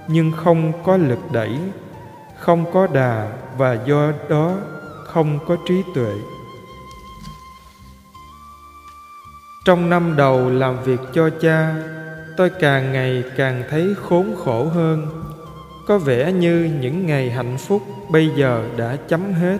nhưng 0.08 0.32
không 0.32 0.72
có 0.84 0.96
lực 0.96 1.18
đẩy, 1.32 1.58
không 2.38 2.72
có 2.72 2.86
đà 2.86 3.32
và 3.56 3.78
do 3.86 4.12
đó 4.28 4.56
không 5.04 5.38
có 5.46 5.56
trí 5.68 5.82
tuệ. 5.94 6.12
Trong 9.64 9.90
năm 9.90 10.16
đầu 10.16 10.50
làm 10.50 10.84
việc 10.84 11.00
cho 11.12 11.30
cha, 11.40 11.74
tôi 12.36 12.50
càng 12.50 12.92
ngày 12.92 13.24
càng 13.36 13.62
thấy 13.70 13.94
khốn 14.02 14.34
khổ 14.44 14.64
hơn. 14.64 15.06
Có 15.86 15.98
vẻ 15.98 16.32
như 16.32 16.70
những 16.80 17.06
ngày 17.06 17.30
hạnh 17.30 17.56
phúc 17.58 17.82
bây 18.10 18.30
giờ 18.36 18.64
đã 18.76 18.96
chấm 19.08 19.32
hết. 19.32 19.58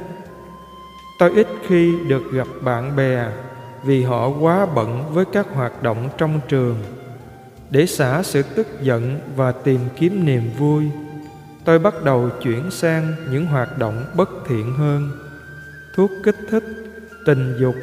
Tôi 1.19 1.31
ít 1.31 1.47
khi 1.67 1.95
được 2.09 2.33
gặp 2.33 2.47
bạn 2.63 2.97
bè 2.97 3.27
vì 3.83 4.03
họ 4.03 4.29
quá 4.29 4.67
bận 4.67 5.05
với 5.13 5.25
các 5.33 5.47
hoạt 5.55 5.83
động 5.83 6.09
trong 6.19 6.41
trường. 6.49 6.77
Để 7.71 7.87
xả 7.87 8.23
sự 8.23 8.43
tức 8.43 8.67
giận 8.83 9.21
và 9.37 9.53
tìm 9.53 9.81
kiếm 9.97 10.25
niềm 10.25 10.51
vui, 10.59 10.85
tôi 11.65 11.79
bắt 11.79 12.05
đầu 12.05 12.31
chuyển 12.43 12.71
sang 12.71 13.15
những 13.31 13.47
hoạt 13.47 13.79
động 13.79 14.05
bất 14.17 14.31
thiện 14.49 14.75
hơn. 14.75 15.11
Thuốc 15.97 16.11
kích 16.25 16.37
thích, 16.51 16.65
tình 17.27 17.57
dục 17.61 17.75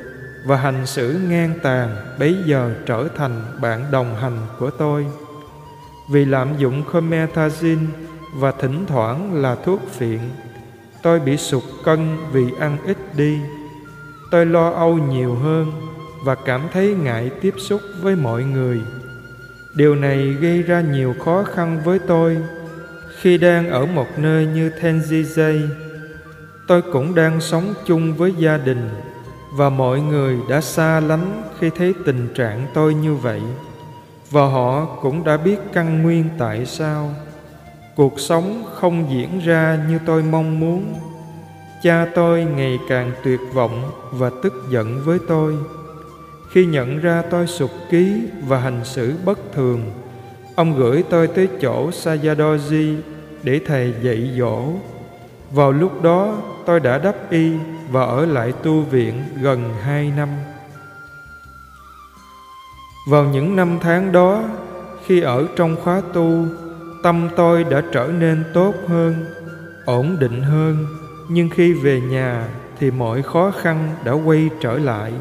và 0.48 0.58
hành 0.58 0.86
xử 0.86 1.20
ngang 1.30 1.54
tàn 1.64 1.96
bấy 2.20 2.38
giờ 2.46 2.72
trở 2.86 3.08
thành 3.16 3.42
bạn 3.62 3.86
đồng 3.92 4.16
hành 4.16 4.38
của 4.60 4.70
tôi. 4.70 5.06
Vì 6.12 6.26
lạm 6.26 6.58
dụng 6.58 6.84
Comethazine 6.92 7.86
và 8.36 8.52
thỉnh 8.52 8.86
thoảng 8.88 9.42
là 9.42 9.56
thuốc 9.56 9.82
phiện, 9.92 10.20
tôi 11.04 11.20
bị 11.20 11.38
sụt 11.38 11.64
cân 11.84 12.18
vì 12.32 12.46
ăn 12.60 12.78
ít 12.86 12.98
đi. 13.16 13.40
Tôi 14.32 14.46
lo 14.46 14.70
âu 14.70 14.94
nhiều 14.94 15.36
hơn 15.36 15.72
và 16.26 16.36
cảm 16.36 16.62
thấy 16.74 16.96
ngại 17.04 17.32
tiếp 17.42 17.54
xúc 17.58 17.82
với 18.02 18.16
mọi 18.16 18.44
người. 18.44 18.82
Điều 19.76 19.96
này 19.96 20.36
gây 20.42 20.64
ra 20.64 20.82
nhiều 20.82 21.16
khó 21.26 21.44
khăn 21.44 21.82
với 21.84 22.00
tôi 22.00 22.38
khi 23.20 23.38
đang 23.38 23.70
ở 23.70 23.86
một 23.86 24.08
nơi 24.18 24.46
như 24.46 24.72
Tenjizei. 24.82 25.68
Tôi 26.68 26.82
cũng 26.82 27.16
đang 27.16 27.42
sống 27.42 27.74
chung 27.86 28.16
với 28.16 28.34
gia 28.38 28.58
đình 28.58 28.90
và 29.52 29.70
mọi 29.70 30.02
người 30.02 30.38
đã 30.50 30.62
xa 30.62 31.00
lánh 31.00 31.44
khi 31.60 31.70
thấy 31.70 31.94
tình 32.06 32.28
trạng 32.36 32.68
tôi 32.74 32.94
như 32.94 33.16
vậy. 33.16 33.42
Và 34.32 34.46
họ 34.46 34.86
cũng 34.86 35.24
đã 35.24 35.38
biết 35.38 35.58
căn 35.74 36.04
nguyên 36.04 36.26
tại 36.38 36.66
sao. 36.66 37.10
Cuộc 37.96 38.20
sống 38.20 38.64
không 38.74 39.06
diễn 39.12 39.40
ra 39.40 39.86
như 39.90 40.00
tôi 40.06 40.24
mong 40.24 40.60
muốn. 40.60 40.94
Cha 41.84 42.08
tôi 42.16 42.44
ngày 42.44 42.80
càng 42.90 43.12
tuyệt 43.24 43.40
vọng 43.54 43.92
và 44.12 44.32
tức 44.44 44.54
giận 44.70 45.02
với 45.06 45.20
tôi. 45.28 45.56
Khi 46.52 46.66
nhận 46.66 47.00
ra 47.00 47.24
tôi 47.30 47.48
sụt 47.48 47.72
ký 47.90 48.22
và 48.48 48.60
hành 48.60 48.86
xử 48.86 49.14
bất 49.26 49.40
thường, 49.54 49.82
ông 50.56 50.76
gửi 50.76 51.04
tôi 51.10 51.28
tới 51.28 51.48
chỗ 51.62 51.90
sayadoji 51.90 52.96
để 53.44 53.60
thầy 53.66 53.94
dạy 54.02 54.32
dỗ. 54.38 54.64
Vào 55.52 55.72
lúc 55.72 56.02
đó 56.02 56.38
tôi 56.68 56.80
đã 56.80 56.98
đắp 56.98 57.16
y 57.30 57.52
và 57.92 58.04
ở 58.04 58.26
lại 58.26 58.54
tu 58.64 58.82
viện 58.82 59.24
gần 59.42 59.74
hai 59.84 60.12
năm. 60.18 60.30
Vào 63.10 63.24
những 63.24 63.56
năm 63.56 63.78
tháng 63.82 64.12
đó, 64.12 64.44
khi 65.06 65.22
ở 65.22 65.48
trong 65.56 65.76
khóa 65.84 66.02
tu, 66.14 66.46
tâm 67.04 67.30
tôi 67.36 67.64
đã 67.64 67.82
trở 67.92 68.08
nên 68.20 68.44
tốt 68.54 68.74
hơn, 68.88 69.26
ổn 69.86 70.18
định 70.20 70.42
hơn, 70.42 70.86
nhưng 71.30 71.50
khi 71.50 71.74
về 71.74 72.02
nhà 72.02 72.48
thì 72.80 72.92
mọi 72.92 73.22
khó 73.22 73.52
khăn 73.52 73.90
đã 74.04 74.12
quay 74.12 74.50
trở 74.62 74.78
lại. 74.78 75.14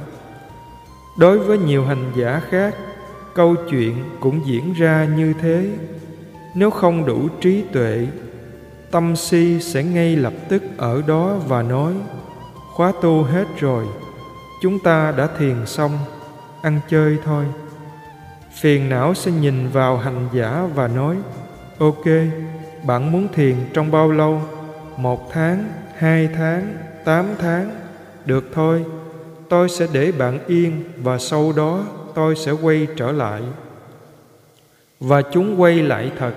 Đối 1.19 1.39
với 1.39 1.59
nhiều 1.59 1.85
hành 1.85 2.13
giả 2.17 2.41
khác, 2.51 2.75
câu 3.35 3.55
chuyện 3.71 4.05
cũng 4.21 4.47
diễn 4.47 4.73
ra 4.73 5.09
như 5.17 5.35
thế. 5.41 5.71
Nếu 6.55 6.71
không 6.71 7.07
đủ 7.07 7.29
trí 7.41 7.65
tuệ, 7.73 8.07
tâm 8.91 9.17
si 9.17 9.61
sẽ 9.61 9.83
ngay 9.83 10.17
lập 10.17 10.33
tức 10.49 10.63
ở 10.77 11.03
đó 11.07 11.37
và 11.49 11.63
nói, 11.63 11.93
khóa 12.73 12.93
tu 13.03 13.23
hết 13.23 13.45
rồi, 13.59 13.85
chúng 14.63 14.79
ta 14.79 15.13
đã 15.17 15.29
thiền 15.39 15.67
xong, 15.67 15.99
ăn 16.63 16.81
chơi 16.89 17.19
thôi. 17.25 17.45
Phiền 18.55 18.89
não 18.89 19.15
sẽ 19.15 19.31
nhìn 19.31 19.69
vào 19.69 19.97
hành 19.97 20.29
giả 20.33 20.69
và 20.75 20.89
nói, 20.89 21.17
ok, 21.79 22.05
bạn 22.87 23.13
muốn 23.13 23.29
thiền 23.35 23.57
trong 23.73 23.91
bao 23.91 24.11
lâu? 24.11 24.43
Một 24.97 25.31
tháng, 25.33 25.65
hai 25.97 26.29
tháng, 26.37 26.77
tám 27.05 27.27
tháng? 27.39 27.71
Được 28.25 28.45
thôi, 28.55 28.85
tôi 29.49 29.69
sẽ 29.69 29.87
để 29.93 30.13
bạn 30.13 30.39
yên 30.47 30.85
và 30.97 31.19
sau 31.19 31.53
đó 31.53 31.85
tôi 32.15 32.37
sẽ 32.37 32.53
quay 32.53 32.87
trở 32.97 33.13
lại. 33.13 33.43
Và 35.01 35.23
chúng 35.23 35.61
quay 35.61 35.75
lại 35.75 36.11
thật 36.19 36.33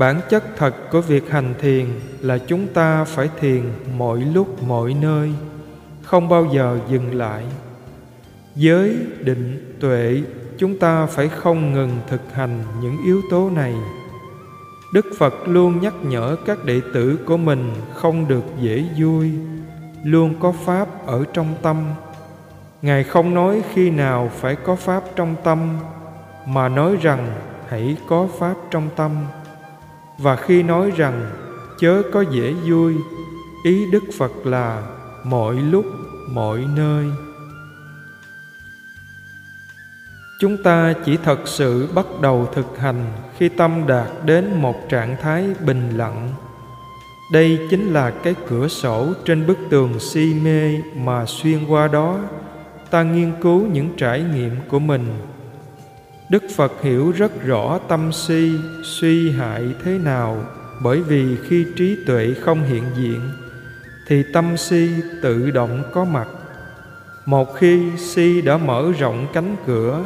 bản 0.00 0.20
chất 0.28 0.44
thật 0.56 0.74
của 0.90 1.00
việc 1.00 1.30
hành 1.30 1.54
thiền 1.60 1.86
là 2.20 2.38
chúng 2.38 2.66
ta 2.66 3.04
phải 3.04 3.30
thiền 3.40 3.62
mọi 3.96 4.20
lúc, 4.20 4.62
mọi 4.62 4.94
nơi, 5.00 5.32
không 6.02 6.28
bao 6.28 6.46
giờ 6.52 6.78
dừng 6.88 7.14
lại. 7.14 7.44
Giới 8.54 8.96
định 9.20 9.76
tuệ, 9.80 10.22
chúng 10.58 10.78
ta 10.78 11.06
phải 11.06 11.28
không 11.28 11.72
ngừng 11.72 11.90
thực 12.08 12.34
hành 12.34 12.62
những 12.82 12.96
yếu 13.04 13.20
tố 13.30 13.50
này. 13.50 13.74
Đức 14.94 15.06
phật 15.18 15.34
luôn 15.46 15.80
nhắc 15.80 15.94
nhở 16.02 16.36
các 16.46 16.64
đệ 16.64 16.80
tử 16.94 17.18
của 17.26 17.36
mình 17.36 17.70
không 17.94 18.28
được 18.28 18.44
dễ 18.60 18.84
vui, 18.98 19.30
luôn 20.04 20.34
có 20.40 20.52
pháp 20.64 21.06
ở 21.06 21.24
trong 21.32 21.54
tâm. 21.62 21.76
Ngài 22.82 23.04
không 23.04 23.34
nói 23.34 23.62
khi 23.74 23.90
nào 23.90 24.30
phải 24.34 24.56
có 24.56 24.76
pháp 24.76 25.02
trong 25.16 25.34
tâm, 25.44 25.78
mà 26.46 26.68
nói 26.68 26.96
rằng 27.02 27.26
hãy 27.68 27.96
có 28.08 28.28
pháp 28.38 28.54
trong 28.70 28.88
tâm 28.96 29.10
và 30.22 30.36
khi 30.36 30.62
nói 30.62 30.92
rằng, 30.96 31.30
chớ 31.78 32.02
có 32.12 32.20
dễ 32.20 32.52
vui 32.52 32.94
ý 33.64 33.90
đức 33.90 34.04
phật 34.18 34.46
là 34.46 34.82
mọi 35.24 35.54
lúc, 35.54 35.84
mọi 36.28 36.64
nơi 36.76 37.06
chúng 40.40 40.62
ta 40.62 40.94
chỉ 41.04 41.16
thật 41.16 41.38
sự 41.44 41.88
bắt 41.94 42.06
đầu 42.20 42.48
thực 42.54 42.78
hành 42.78 43.12
khi 43.38 43.48
tâm 43.48 43.86
đạt 43.86 44.06
đến 44.24 44.62
một 44.62 44.88
trạng 44.88 45.16
thái 45.22 45.44
bình 45.66 45.90
lặng. 45.96 46.28
Đây 47.32 47.58
chính 47.70 47.92
là 47.92 48.10
cái 48.10 48.34
cửa 48.48 48.68
sổ 48.68 49.12
trên 49.24 49.46
bức 49.46 49.58
tường 49.70 50.00
si 50.00 50.34
mê 50.34 50.82
mà 50.96 51.24
xuyên 51.26 51.66
qua 51.68 51.88
đó, 51.88 52.18
ta 52.90 53.02
nghiên 53.02 53.32
cứu 53.42 53.66
những 53.66 53.88
trải 53.96 54.22
nghiệm 54.22 54.56
của 54.68 54.78
mình. 54.78 55.06
Đức 56.30 56.42
Phật 56.56 56.72
hiểu 56.82 57.10
rất 57.10 57.44
rõ 57.44 57.78
tâm 57.88 58.12
si 58.12 58.58
suy 58.82 59.30
hại 59.30 59.74
thế 59.84 59.98
nào 59.98 60.44
bởi 60.82 61.00
vì 61.00 61.36
khi 61.48 61.66
trí 61.76 62.04
tuệ 62.06 62.34
không 62.40 62.62
hiện 62.62 62.84
diện 62.96 63.20
thì 64.06 64.22
tâm 64.32 64.56
si 64.56 64.90
tự 65.22 65.50
động 65.50 65.82
có 65.92 66.04
mặt. 66.04 66.28
Một 67.26 67.56
khi 67.56 67.96
si 67.96 68.42
đã 68.42 68.56
mở 68.56 68.92
rộng 68.98 69.26
cánh 69.32 69.56
cửa, 69.66 70.04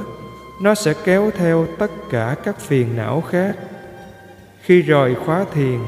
nó 0.63 0.75
sẽ 0.75 0.95
kéo 1.05 1.31
theo 1.37 1.67
tất 1.79 1.91
cả 2.11 2.37
các 2.45 2.61
phiền 2.61 2.97
não 2.97 3.21
khác. 3.21 3.57
Khi 4.63 4.83
rời 4.83 5.15
khóa 5.15 5.45
thiền, 5.55 5.79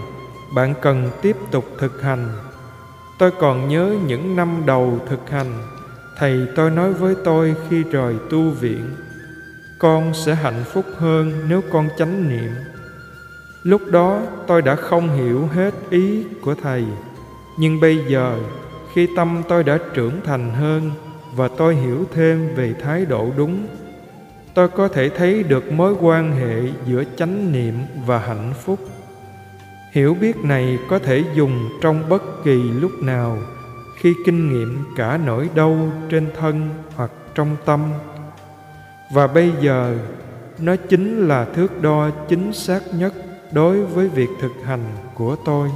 bạn 0.54 0.74
cần 0.82 1.10
tiếp 1.22 1.36
tục 1.50 1.64
thực 1.78 2.02
hành. 2.02 2.28
Tôi 3.18 3.30
còn 3.30 3.68
nhớ 3.68 3.96
những 4.06 4.36
năm 4.36 4.62
đầu 4.66 4.98
thực 5.08 5.30
hành, 5.30 5.62
thầy 6.18 6.46
tôi 6.56 6.70
nói 6.70 6.92
với 6.92 7.14
tôi 7.24 7.54
khi 7.68 7.82
rời 7.82 8.14
tu 8.30 8.50
viện 8.50 8.90
con 9.78 10.14
sẽ 10.14 10.34
hạnh 10.34 10.64
phúc 10.72 10.84
hơn 10.96 11.32
nếu 11.48 11.62
con 11.72 11.88
chánh 11.98 12.28
niệm. 12.28 12.50
Lúc 13.62 13.82
đó 13.90 14.22
tôi 14.46 14.62
đã 14.62 14.76
không 14.76 15.16
hiểu 15.16 15.46
hết 15.46 15.74
ý 15.90 16.24
của 16.42 16.54
thầy. 16.62 16.84
Nhưng 17.58 17.80
bây 17.80 18.04
giờ, 18.08 18.38
khi 18.92 19.08
tâm 19.16 19.42
tôi 19.48 19.64
đã 19.64 19.78
trưởng 19.94 20.20
thành 20.24 20.50
hơn 20.50 20.90
và 21.34 21.48
tôi 21.48 21.74
hiểu 21.74 22.04
thêm 22.14 22.54
về 22.54 22.74
thái 22.82 23.04
độ 23.04 23.30
đúng, 23.36 23.66
tôi 24.54 24.68
có 24.68 24.88
thể 24.88 25.08
thấy 25.08 25.42
được 25.42 25.72
mối 25.72 25.94
quan 26.00 26.32
hệ 26.32 26.72
giữa 26.86 27.04
chánh 27.16 27.52
niệm 27.52 27.74
và 28.06 28.18
hạnh 28.18 28.52
phúc. 28.64 28.78
Hiểu 29.92 30.16
biết 30.20 30.36
này 30.36 30.78
có 30.88 30.98
thể 30.98 31.24
dùng 31.34 31.68
trong 31.80 32.08
bất 32.08 32.44
kỳ 32.44 32.62
lúc 32.62 32.92
nào, 33.02 33.38
khi 33.96 34.14
kinh 34.26 34.52
nghiệm 34.52 34.84
cả 34.96 35.20
nỗi 35.26 35.48
đau 35.54 35.92
trên 36.10 36.26
thân 36.40 36.68
hoặc 36.94 37.10
trong 37.34 37.56
tâm 37.64 37.80
và 39.10 39.26
bây 39.26 39.52
giờ, 39.60 39.98
nó 40.58 40.76
chính 40.76 41.28
là 41.28 41.44
thước 41.44 41.82
đo 41.82 42.10
chính 42.28 42.52
xác 42.52 42.80
nhất 42.94 43.14
đối 43.52 43.82
với 43.82 44.08
việc 44.08 44.28
thực 44.40 44.52
hành 44.64 44.84
của 45.14 45.36
tôi. 45.44 45.70